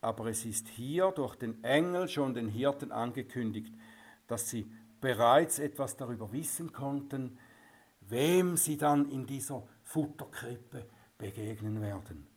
Aber 0.05 0.27
es 0.27 0.45
ist 0.45 0.67
hier 0.67 1.09
durch 1.09 1.35
den 1.35 1.63
Engel 1.63 2.07
schon 2.07 2.35
den 2.35 2.47
Hirten 2.47 2.91
angekündigt, 2.91 3.73
dass 4.27 4.51
sie 4.51 4.71
bereits 5.01 5.57
etwas 5.57 5.97
darüber 5.97 6.31
wissen 6.31 6.71
konnten, 6.71 7.39
wem 8.01 8.55
sie 8.55 8.77
dann 8.77 9.09
in 9.09 9.25
dieser 9.25 9.63
Futterkrippe 9.81 10.85
begegnen 11.17 11.81
werden. 11.81 12.27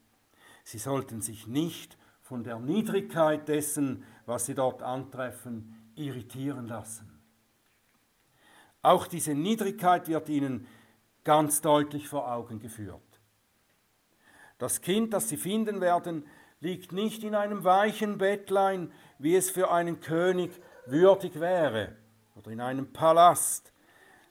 Sie 0.65 0.79
sollten 0.79 1.21
sich 1.21 1.47
nicht 1.47 1.99
von 2.23 2.43
der 2.43 2.59
Niedrigkeit 2.59 3.47
dessen, 3.49 4.03
was 4.25 4.47
sie 4.47 4.55
dort 4.55 4.83
antreffen, 4.83 5.93
irritieren 5.95 6.69
lassen. 6.69 7.21
Auch 8.81 9.07
diese 9.07 9.35
Niedrigkeit 9.35 10.09
wird 10.09 10.31
ihnen 10.31 10.67
ganz 11.23 11.61
deutlich 11.61 12.09
vor 12.09 12.33
Augen 12.33 12.61
geführt. 12.61 13.03
Das 14.57 14.81
Kind, 14.81 15.13
das 15.13 15.29
sie 15.29 15.37
finden 15.37 15.83
werden, 15.83 16.25
liegt 16.61 16.93
nicht 16.93 17.23
in 17.25 17.35
einem 17.35 17.65
weichen 17.65 18.19
Bettlein, 18.19 18.93
wie 19.19 19.37
es 19.37 19.51
für 19.51 19.71
einen 19.71 20.01
König 20.01 20.53
würdig 20.87 21.41
wäre, 21.41 21.97
oder 22.35 22.51
in 22.51 22.61
einem 22.61 22.93
Palast. 22.93 23.73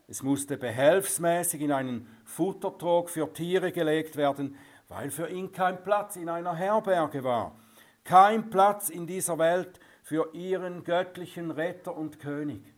Es 0.08 0.24
musste 0.24 0.58
behelfsmäßig 0.58 1.62
in 1.62 1.72
einen 1.72 2.08
Futtertrog 2.26 3.10
für 3.10 3.32
Tiere 3.34 3.72
gelegt 3.72 4.16
werden, 4.16 4.58
weil 4.88 5.12
für 5.12 5.30
ihn 5.30 5.52
kein 5.52 5.84
Platz 5.84 6.16
in 6.16 6.30
einer 6.30 6.56
Herberge 6.56 7.24
war, 7.24 7.58
kein 8.04 8.50
Platz 8.50 8.90
in 8.90 9.06
dieser 9.06 9.38
Welt 9.38 9.80
für 10.02 10.34
ihren 10.34 10.86
göttlichen 10.86 11.52
Retter 11.52 11.96
und 11.96 12.20
König. 12.20 12.74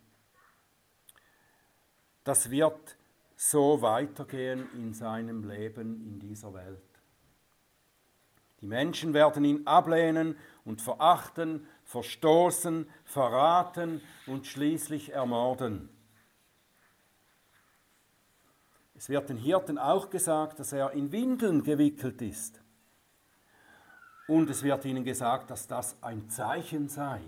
Das 2.23 2.49
wird 2.49 2.97
so 3.35 3.81
weitergehen 3.81 4.67
in 4.73 4.93
seinem 4.93 5.47
Leben 5.47 6.01
in 6.05 6.19
dieser 6.19 6.53
Welt. 6.53 6.88
Die 8.61 8.67
Menschen 8.67 9.13
werden 9.13 9.45
ihn 9.45 9.65
ablehnen 9.65 10.37
und 10.65 10.81
verachten, 10.81 11.67
verstoßen, 11.83 12.89
verraten 13.05 14.01
und 14.27 14.45
schließlich 14.45 15.13
ermorden. 15.13 15.89
Es 18.95 19.07
wird 19.07 19.29
den 19.29 19.37
Hirten 19.37 19.77
auch 19.77 20.09
gesagt, 20.09 20.59
dass 20.59 20.73
er 20.73 20.91
in 20.91 21.11
Windeln 21.11 21.63
gewickelt 21.63 22.21
ist. 22.21 22.61
Und 24.27 24.49
es 24.49 24.61
wird 24.61 24.83
ihnen 24.83 25.05
gesagt, 25.05 25.49
dass 25.49 25.67
das 25.67 26.03
ein 26.03 26.29
Zeichen 26.29 26.89
sei. 26.89 27.21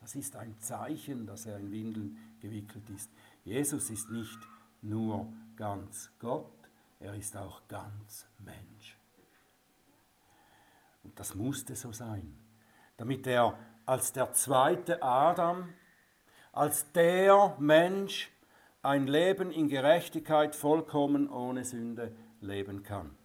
Das 0.00 0.14
ist 0.14 0.36
ein 0.36 0.58
Zeichen, 0.60 1.26
dass 1.26 1.46
er 1.46 1.58
in 1.58 1.72
Windeln 1.72 2.16
gewickelt 2.40 2.88
ist. 2.90 3.10
Jesus 3.44 3.90
ist 3.90 4.08
nicht 4.10 4.38
nur 4.82 5.32
ganz 5.56 6.10
Gott, 6.18 6.52
er 7.00 7.14
ist 7.14 7.36
auch 7.36 7.66
ganz 7.68 8.26
Mensch. 8.38 8.99
Und 11.02 11.18
das 11.18 11.34
musste 11.34 11.74
so 11.74 11.92
sein, 11.92 12.38
damit 12.96 13.26
er 13.26 13.58
als 13.86 14.12
der 14.12 14.32
zweite 14.32 15.02
Adam, 15.02 15.72
als 16.52 16.92
der 16.92 17.56
Mensch 17.58 18.30
ein 18.82 19.06
Leben 19.06 19.50
in 19.50 19.68
Gerechtigkeit 19.68 20.54
vollkommen 20.54 21.28
ohne 21.28 21.64
Sünde 21.64 22.14
leben 22.40 22.82
kann. 22.82 23.16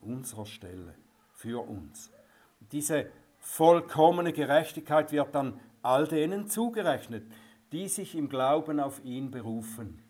Unserer 0.00 0.46
Stelle, 0.46 0.94
für 1.32 1.66
uns. 1.68 2.10
Diese 2.72 3.10
vollkommene 3.38 4.32
Gerechtigkeit 4.32 5.12
wird 5.12 5.34
dann 5.34 5.60
all 5.82 6.06
denen 6.06 6.48
zugerechnet, 6.48 7.24
die 7.72 7.88
sich 7.88 8.14
im 8.14 8.28
Glauben 8.28 8.78
auf 8.78 9.02
ihn 9.04 9.30
berufen. 9.30 10.02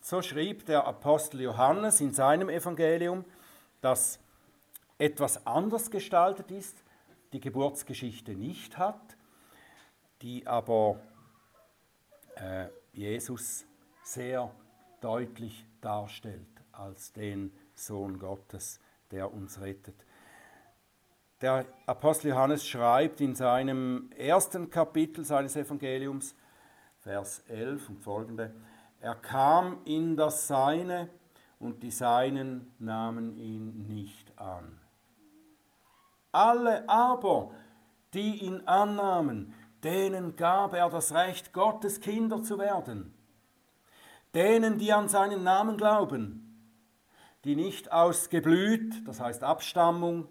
So 0.00 0.22
schrieb 0.22 0.66
der 0.66 0.86
Apostel 0.86 1.40
Johannes 1.42 2.00
in 2.00 2.12
seinem 2.12 2.48
Evangelium, 2.48 3.24
dass 3.80 4.18
etwas 5.04 5.46
anders 5.46 5.90
gestaltet 5.90 6.50
ist, 6.50 6.82
die 7.34 7.40
Geburtsgeschichte 7.40 8.32
nicht 8.32 8.78
hat, 8.78 9.18
die 10.22 10.46
aber 10.46 10.98
äh, 12.36 12.68
Jesus 12.94 13.66
sehr 14.02 14.50
deutlich 15.02 15.66
darstellt 15.82 16.46
als 16.72 17.12
den 17.12 17.52
Sohn 17.74 18.18
Gottes, 18.18 18.80
der 19.10 19.30
uns 19.30 19.60
rettet. 19.60 20.06
Der 21.42 21.66
Apostel 21.84 22.28
Johannes 22.28 22.66
schreibt 22.66 23.20
in 23.20 23.34
seinem 23.34 24.10
ersten 24.16 24.70
Kapitel 24.70 25.22
seines 25.22 25.54
Evangeliums, 25.54 26.34
Vers 27.00 27.40
11 27.48 27.90
und 27.90 28.00
folgende, 28.00 28.54
er 29.00 29.16
kam 29.16 29.80
in 29.84 30.16
das 30.16 30.48
Seine 30.48 31.10
und 31.58 31.82
die 31.82 31.90
Seinen 31.90 32.72
nahmen 32.78 33.36
ihn 33.36 33.86
nicht 33.86 34.38
an. 34.38 34.80
Alle 36.34 36.88
aber, 36.88 37.52
die 38.12 38.44
ihn 38.44 38.66
annahmen, 38.66 39.54
denen 39.84 40.34
gab 40.34 40.74
er 40.74 40.90
das 40.90 41.14
Recht, 41.14 41.52
Gottes 41.52 42.00
Kinder 42.00 42.42
zu 42.42 42.58
werden. 42.58 43.14
Denen, 44.34 44.78
die 44.78 44.92
an 44.92 45.08
seinen 45.08 45.44
Namen 45.44 45.76
glauben, 45.76 46.40
die 47.44 47.54
nicht 47.54 47.92
aus 47.92 48.30
Geblüt, 48.30 49.06
das 49.06 49.20
heißt 49.20 49.44
Abstammung, 49.44 50.28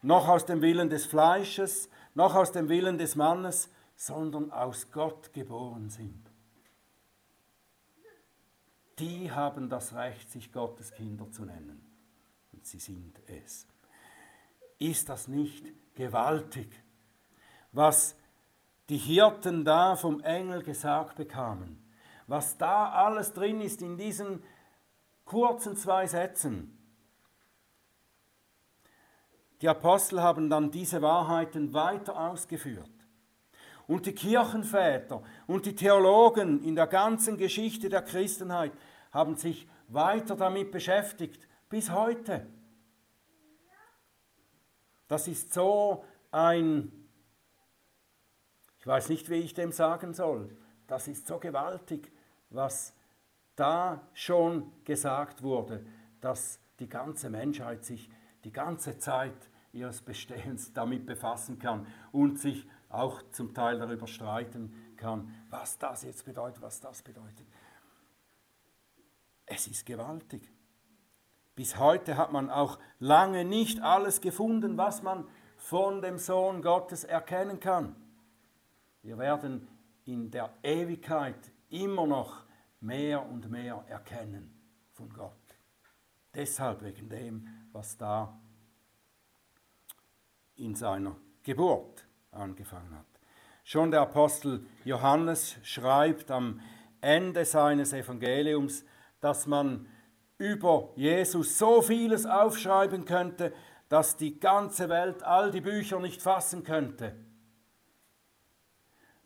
noch 0.00 0.26
aus 0.28 0.46
dem 0.46 0.62
Willen 0.62 0.88
des 0.88 1.04
Fleisches, 1.04 1.90
noch 2.14 2.34
aus 2.34 2.52
dem 2.52 2.70
Willen 2.70 2.96
des 2.96 3.14
Mannes, 3.14 3.70
sondern 3.94 4.50
aus 4.52 4.90
Gott 4.90 5.34
geboren 5.34 5.90
sind. 5.90 6.30
Die 8.98 9.30
haben 9.30 9.68
das 9.68 9.94
Recht, 9.94 10.30
sich 10.30 10.50
Gottes 10.50 10.92
Kinder 10.92 11.30
zu 11.30 11.44
nennen. 11.44 11.84
Und 12.52 12.64
sie 12.64 12.78
sind 12.78 13.20
es. 13.26 13.66
Ist 14.78 15.08
das 15.08 15.28
nicht 15.28 15.72
gewaltig, 15.94 16.68
was 17.72 18.16
die 18.88 18.98
Hirten 18.98 19.64
da 19.64 19.96
vom 19.96 20.20
Engel 20.20 20.62
gesagt 20.62 21.16
bekamen. 21.16 21.82
Was 22.26 22.56
da 22.58 22.90
alles 22.90 23.32
drin 23.32 23.60
ist 23.60 23.82
in 23.82 23.96
diesen 23.96 24.42
kurzen 25.24 25.76
zwei 25.76 26.06
Sätzen. 26.06 26.72
Die 29.60 29.68
Apostel 29.68 30.22
haben 30.22 30.50
dann 30.50 30.70
diese 30.70 31.02
Wahrheiten 31.02 31.72
weiter 31.72 32.18
ausgeführt. 32.18 32.90
Und 33.86 34.06
die 34.06 34.14
Kirchenväter 34.14 35.22
und 35.46 35.64
die 35.66 35.74
Theologen 35.74 36.62
in 36.62 36.74
der 36.74 36.88
ganzen 36.88 37.36
Geschichte 37.36 37.88
der 37.88 38.02
Christenheit 38.02 38.72
haben 39.12 39.36
sich 39.36 39.68
weiter 39.88 40.36
damit 40.36 40.72
beschäftigt, 40.72 41.46
bis 41.68 41.90
heute. 41.90 42.46
Das 45.08 45.28
ist 45.28 45.52
so 45.52 46.04
ein 46.30 47.06
ich 48.86 48.88
weiß 48.88 49.08
nicht, 49.08 49.28
wie 49.30 49.40
ich 49.40 49.52
dem 49.52 49.72
sagen 49.72 50.14
soll. 50.14 50.56
Das 50.86 51.08
ist 51.08 51.26
so 51.26 51.40
gewaltig, 51.40 52.12
was 52.50 52.94
da 53.56 54.00
schon 54.14 54.70
gesagt 54.84 55.42
wurde, 55.42 55.84
dass 56.20 56.60
die 56.78 56.88
ganze 56.88 57.28
Menschheit 57.28 57.84
sich 57.84 58.08
die 58.44 58.52
ganze 58.52 58.96
Zeit 58.96 59.50
ihres 59.72 60.02
Bestehens 60.02 60.72
damit 60.72 61.04
befassen 61.04 61.58
kann 61.58 61.88
und 62.12 62.38
sich 62.38 62.64
auch 62.88 63.22
zum 63.32 63.52
Teil 63.52 63.80
darüber 63.80 64.06
streiten 64.06 64.94
kann, 64.96 65.34
was 65.50 65.78
das 65.78 66.04
jetzt 66.04 66.24
bedeutet, 66.24 66.62
was 66.62 66.78
das 66.78 67.02
bedeutet. 67.02 67.48
Es 69.46 69.66
ist 69.66 69.84
gewaltig. 69.84 70.48
Bis 71.56 71.78
heute 71.78 72.18
hat 72.18 72.32
man 72.32 72.50
auch 72.50 72.78
lange 73.00 73.44
nicht 73.44 73.80
alles 73.80 74.20
gefunden, 74.20 74.76
was 74.76 75.02
man 75.02 75.26
von 75.56 76.02
dem 76.02 76.18
Sohn 76.18 76.60
Gottes 76.60 77.02
erkennen 77.02 77.60
kann. 77.60 77.96
Wir 79.02 79.16
werden 79.16 79.66
in 80.04 80.30
der 80.30 80.50
Ewigkeit 80.62 81.50
immer 81.70 82.06
noch 82.06 82.44
mehr 82.80 83.24
und 83.26 83.50
mehr 83.50 83.82
erkennen 83.88 84.54
von 84.92 85.08
Gott. 85.08 85.32
Deshalb 86.34 86.82
wegen 86.82 87.08
dem, 87.08 87.48
was 87.72 87.96
da 87.96 88.38
in 90.56 90.74
seiner 90.74 91.16
Geburt 91.42 92.06
angefangen 92.32 92.94
hat. 92.94 93.06
Schon 93.64 93.90
der 93.90 94.02
Apostel 94.02 94.66
Johannes 94.84 95.56
schreibt 95.62 96.30
am 96.30 96.60
Ende 97.00 97.46
seines 97.46 97.94
Evangeliums, 97.94 98.84
dass 99.20 99.46
man 99.46 99.88
über 100.38 100.90
Jesus 100.96 101.58
so 101.58 101.82
vieles 101.82 102.26
aufschreiben 102.26 103.04
könnte, 103.04 103.52
dass 103.88 104.16
die 104.16 104.38
ganze 104.38 104.88
Welt 104.88 105.22
all 105.22 105.50
die 105.50 105.60
Bücher 105.60 106.00
nicht 106.00 106.20
fassen 106.20 106.64
könnte. 106.64 107.14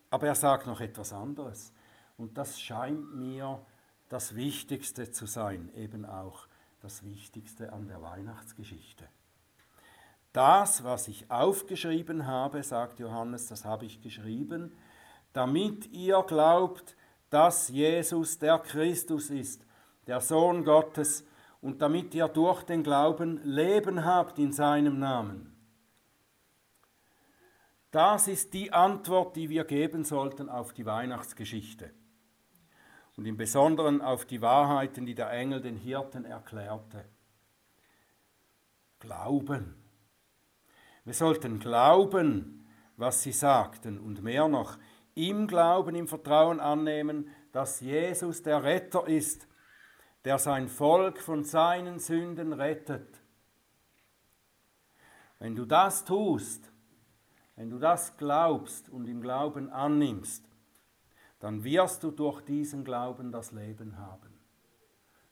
Aber 0.09 0.27
er 0.27 0.35
sagt 0.35 0.67
noch 0.67 0.81
etwas 0.81 1.13
anderes. 1.13 1.73
Und 2.17 2.37
das 2.37 2.59
scheint 2.59 3.15
mir 3.15 3.65
das 4.09 4.35
Wichtigste 4.35 5.09
zu 5.11 5.25
sein, 5.25 5.71
eben 5.73 6.05
auch 6.05 6.47
das 6.81 7.03
Wichtigste 7.03 7.71
an 7.71 7.87
der 7.87 8.01
Weihnachtsgeschichte. 8.01 9.07
Das, 10.33 10.83
was 10.83 11.07
ich 11.07 11.29
aufgeschrieben 11.29 12.25
habe, 12.25 12.63
sagt 12.63 12.99
Johannes, 12.99 13.47
das 13.47 13.65
habe 13.65 13.85
ich 13.85 14.01
geschrieben, 14.01 14.71
damit 15.33 15.91
ihr 15.91 16.21
glaubt, 16.23 16.95
dass 17.29 17.69
Jesus 17.69 18.37
der 18.39 18.59
Christus 18.59 19.29
ist, 19.29 19.65
der 20.11 20.19
Sohn 20.19 20.65
Gottes, 20.65 21.25
und 21.61 21.81
damit 21.81 22.13
ihr 22.13 22.27
durch 22.27 22.63
den 22.63 22.83
Glauben 22.83 23.39
Leben 23.45 24.03
habt 24.03 24.39
in 24.39 24.51
seinem 24.51 24.99
Namen. 24.99 25.55
Das 27.91 28.27
ist 28.27 28.53
die 28.53 28.73
Antwort, 28.73 29.37
die 29.37 29.49
wir 29.49 29.63
geben 29.63 30.03
sollten 30.03 30.49
auf 30.49 30.73
die 30.73 30.85
Weihnachtsgeschichte 30.85 31.91
und 33.15 33.25
im 33.25 33.37
Besonderen 33.37 34.01
auf 34.01 34.25
die 34.25 34.41
Wahrheiten, 34.41 35.05
die 35.05 35.15
der 35.15 35.31
Engel 35.31 35.61
den 35.61 35.77
Hirten 35.77 36.25
erklärte. 36.25 37.05
Glauben. 38.99 39.75
Wir 41.05 41.13
sollten 41.13 41.59
glauben, 41.59 42.67
was 42.97 43.23
sie 43.23 43.31
sagten 43.31 43.97
und 43.97 44.21
mehr 44.21 44.49
noch, 44.49 44.77
im 45.15 45.47
Glauben, 45.47 45.95
im 45.95 46.09
Vertrauen 46.09 46.59
annehmen, 46.59 47.29
dass 47.53 47.79
Jesus 47.79 48.43
der 48.43 48.63
Retter 48.63 49.07
ist, 49.07 49.47
der 50.25 50.37
sein 50.37 50.67
Volk 50.67 51.19
von 51.19 51.43
seinen 51.43 51.99
Sünden 51.99 52.53
rettet. 52.53 53.21
Wenn 55.39 55.55
du 55.55 55.65
das 55.65 56.05
tust, 56.05 56.71
wenn 57.55 57.69
du 57.69 57.79
das 57.79 58.17
glaubst 58.17 58.89
und 58.89 59.07
im 59.07 59.21
Glauben 59.21 59.69
annimmst, 59.69 60.47
dann 61.39 61.63
wirst 61.63 62.03
du 62.03 62.11
durch 62.11 62.41
diesen 62.41 62.83
Glauben 62.83 63.31
das 63.31 63.51
Leben 63.51 63.97
haben. 63.97 64.39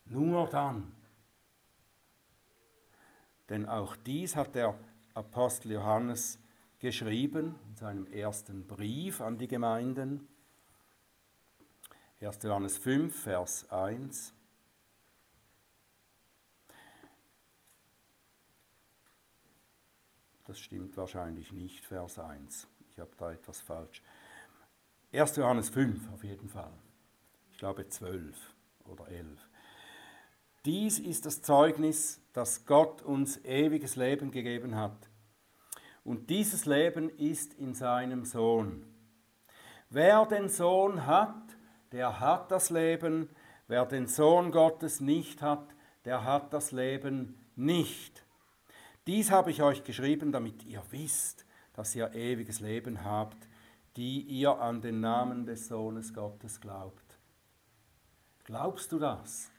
Nur 0.06 0.48
dann. 0.48 0.92
Denn 3.50 3.68
auch 3.68 3.96
dies 3.96 4.36
hat 4.36 4.56
der 4.56 4.78
Apostel 5.14 5.74
Johannes 5.74 6.40
geschrieben 6.80 7.56
in 7.68 7.76
seinem 7.76 8.08
ersten 8.08 8.66
Brief 8.66 9.22
an 9.22 9.38
die 9.38 9.48
Gemeinden. 9.48 10.28
1. 12.22 12.44
Johannes 12.44 12.78
5, 12.78 13.24
Vers 13.24 13.70
1. 13.70 14.34
Das 20.50 20.60
stimmt 20.60 20.98
wahrscheinlich 20.98 21.52
nicht, 21.52 21.86
Vers 21.86 22.18
1. 22.18 22.68
Ich 22.90 22.98
habe 22.98 23.12
da 23.20 23.32
etwas 23.32 23.62
falsch. 23.62 24.02
1. 25.14 25.36
Johannes 25.36 25.70
5 25.70 26.12
auf 26.12 26.24
jeden 26.24 26.50
Fall. 26.50 26.74
Ich 27.52 27.60
glaube 27.60 27.88
12 27.88 28.36
oder 28.86 29.08
11. 29.10 29.48
Dies 30.66 30.98
ist 30.98 31.28
das 31.28 31.44
Zeugnis, 31.44 32.20
dass 32.34 32.66
Gott 32.66 33.04
uns 33.04 33.38
ewiges 33.46 33.96
Leben 33.96 34.32
gegeben 34.32 34.74
hat. 34.74 35.12
Und 36.04 36.32
dieses 36.32 36.66
Leben 36.66 37.10
ist 37.12 37.54
in 37.54 37.76
seinem 37.76 38.26
Sohn. 38.26 38.88
Wer 39.92 40.26
den 40.26 40.50
Sohn 40.50 41.06
hat, 41.06 41.44
der 41.92 42.20
hat 42.20 42.50
das 42.50 42.72
Leben. 42.72 43.30
Wer 43.68 43.86
den 43.86 44.08
Sohn 44.08 44.50
Gottes 44.50 45.00
nicht 45.00 45.44
hat, 45.44 45.76
der 46.06 46.24
hat 46.24 46.54
das 46.54 46.72
Leben 46.72 47.38
nicht. 47.56 48.26
Dies 49.10 49.32
habe 49.32 49.50
ich 49.50 49.64
euch 49.64 49.84
geschrieben, 49.84 50.32
damit 50.32 50.64
ihr 50.66 50.84
wisst, 50.92 51.44
dass 51.74 51.96
ihr 51.96 52.14
ewiges 52.14 52.60
Leben 52.60 53.04
habt, 53.04 53.50
die 53.98 54.22
ihr 54.22 54.60
an 54.60 54.82
den 54.84 55.00
Namen 55.00 55.48
des 55.48 55.68
Sohnes 55.68 56.14
Gottes 56.14 56.62
glaubt. 56.62 57.18
Glaubst 58.44 58.92
du 58.92 59.00
das? 59.00 59.50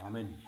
Amen. 0.00 0.40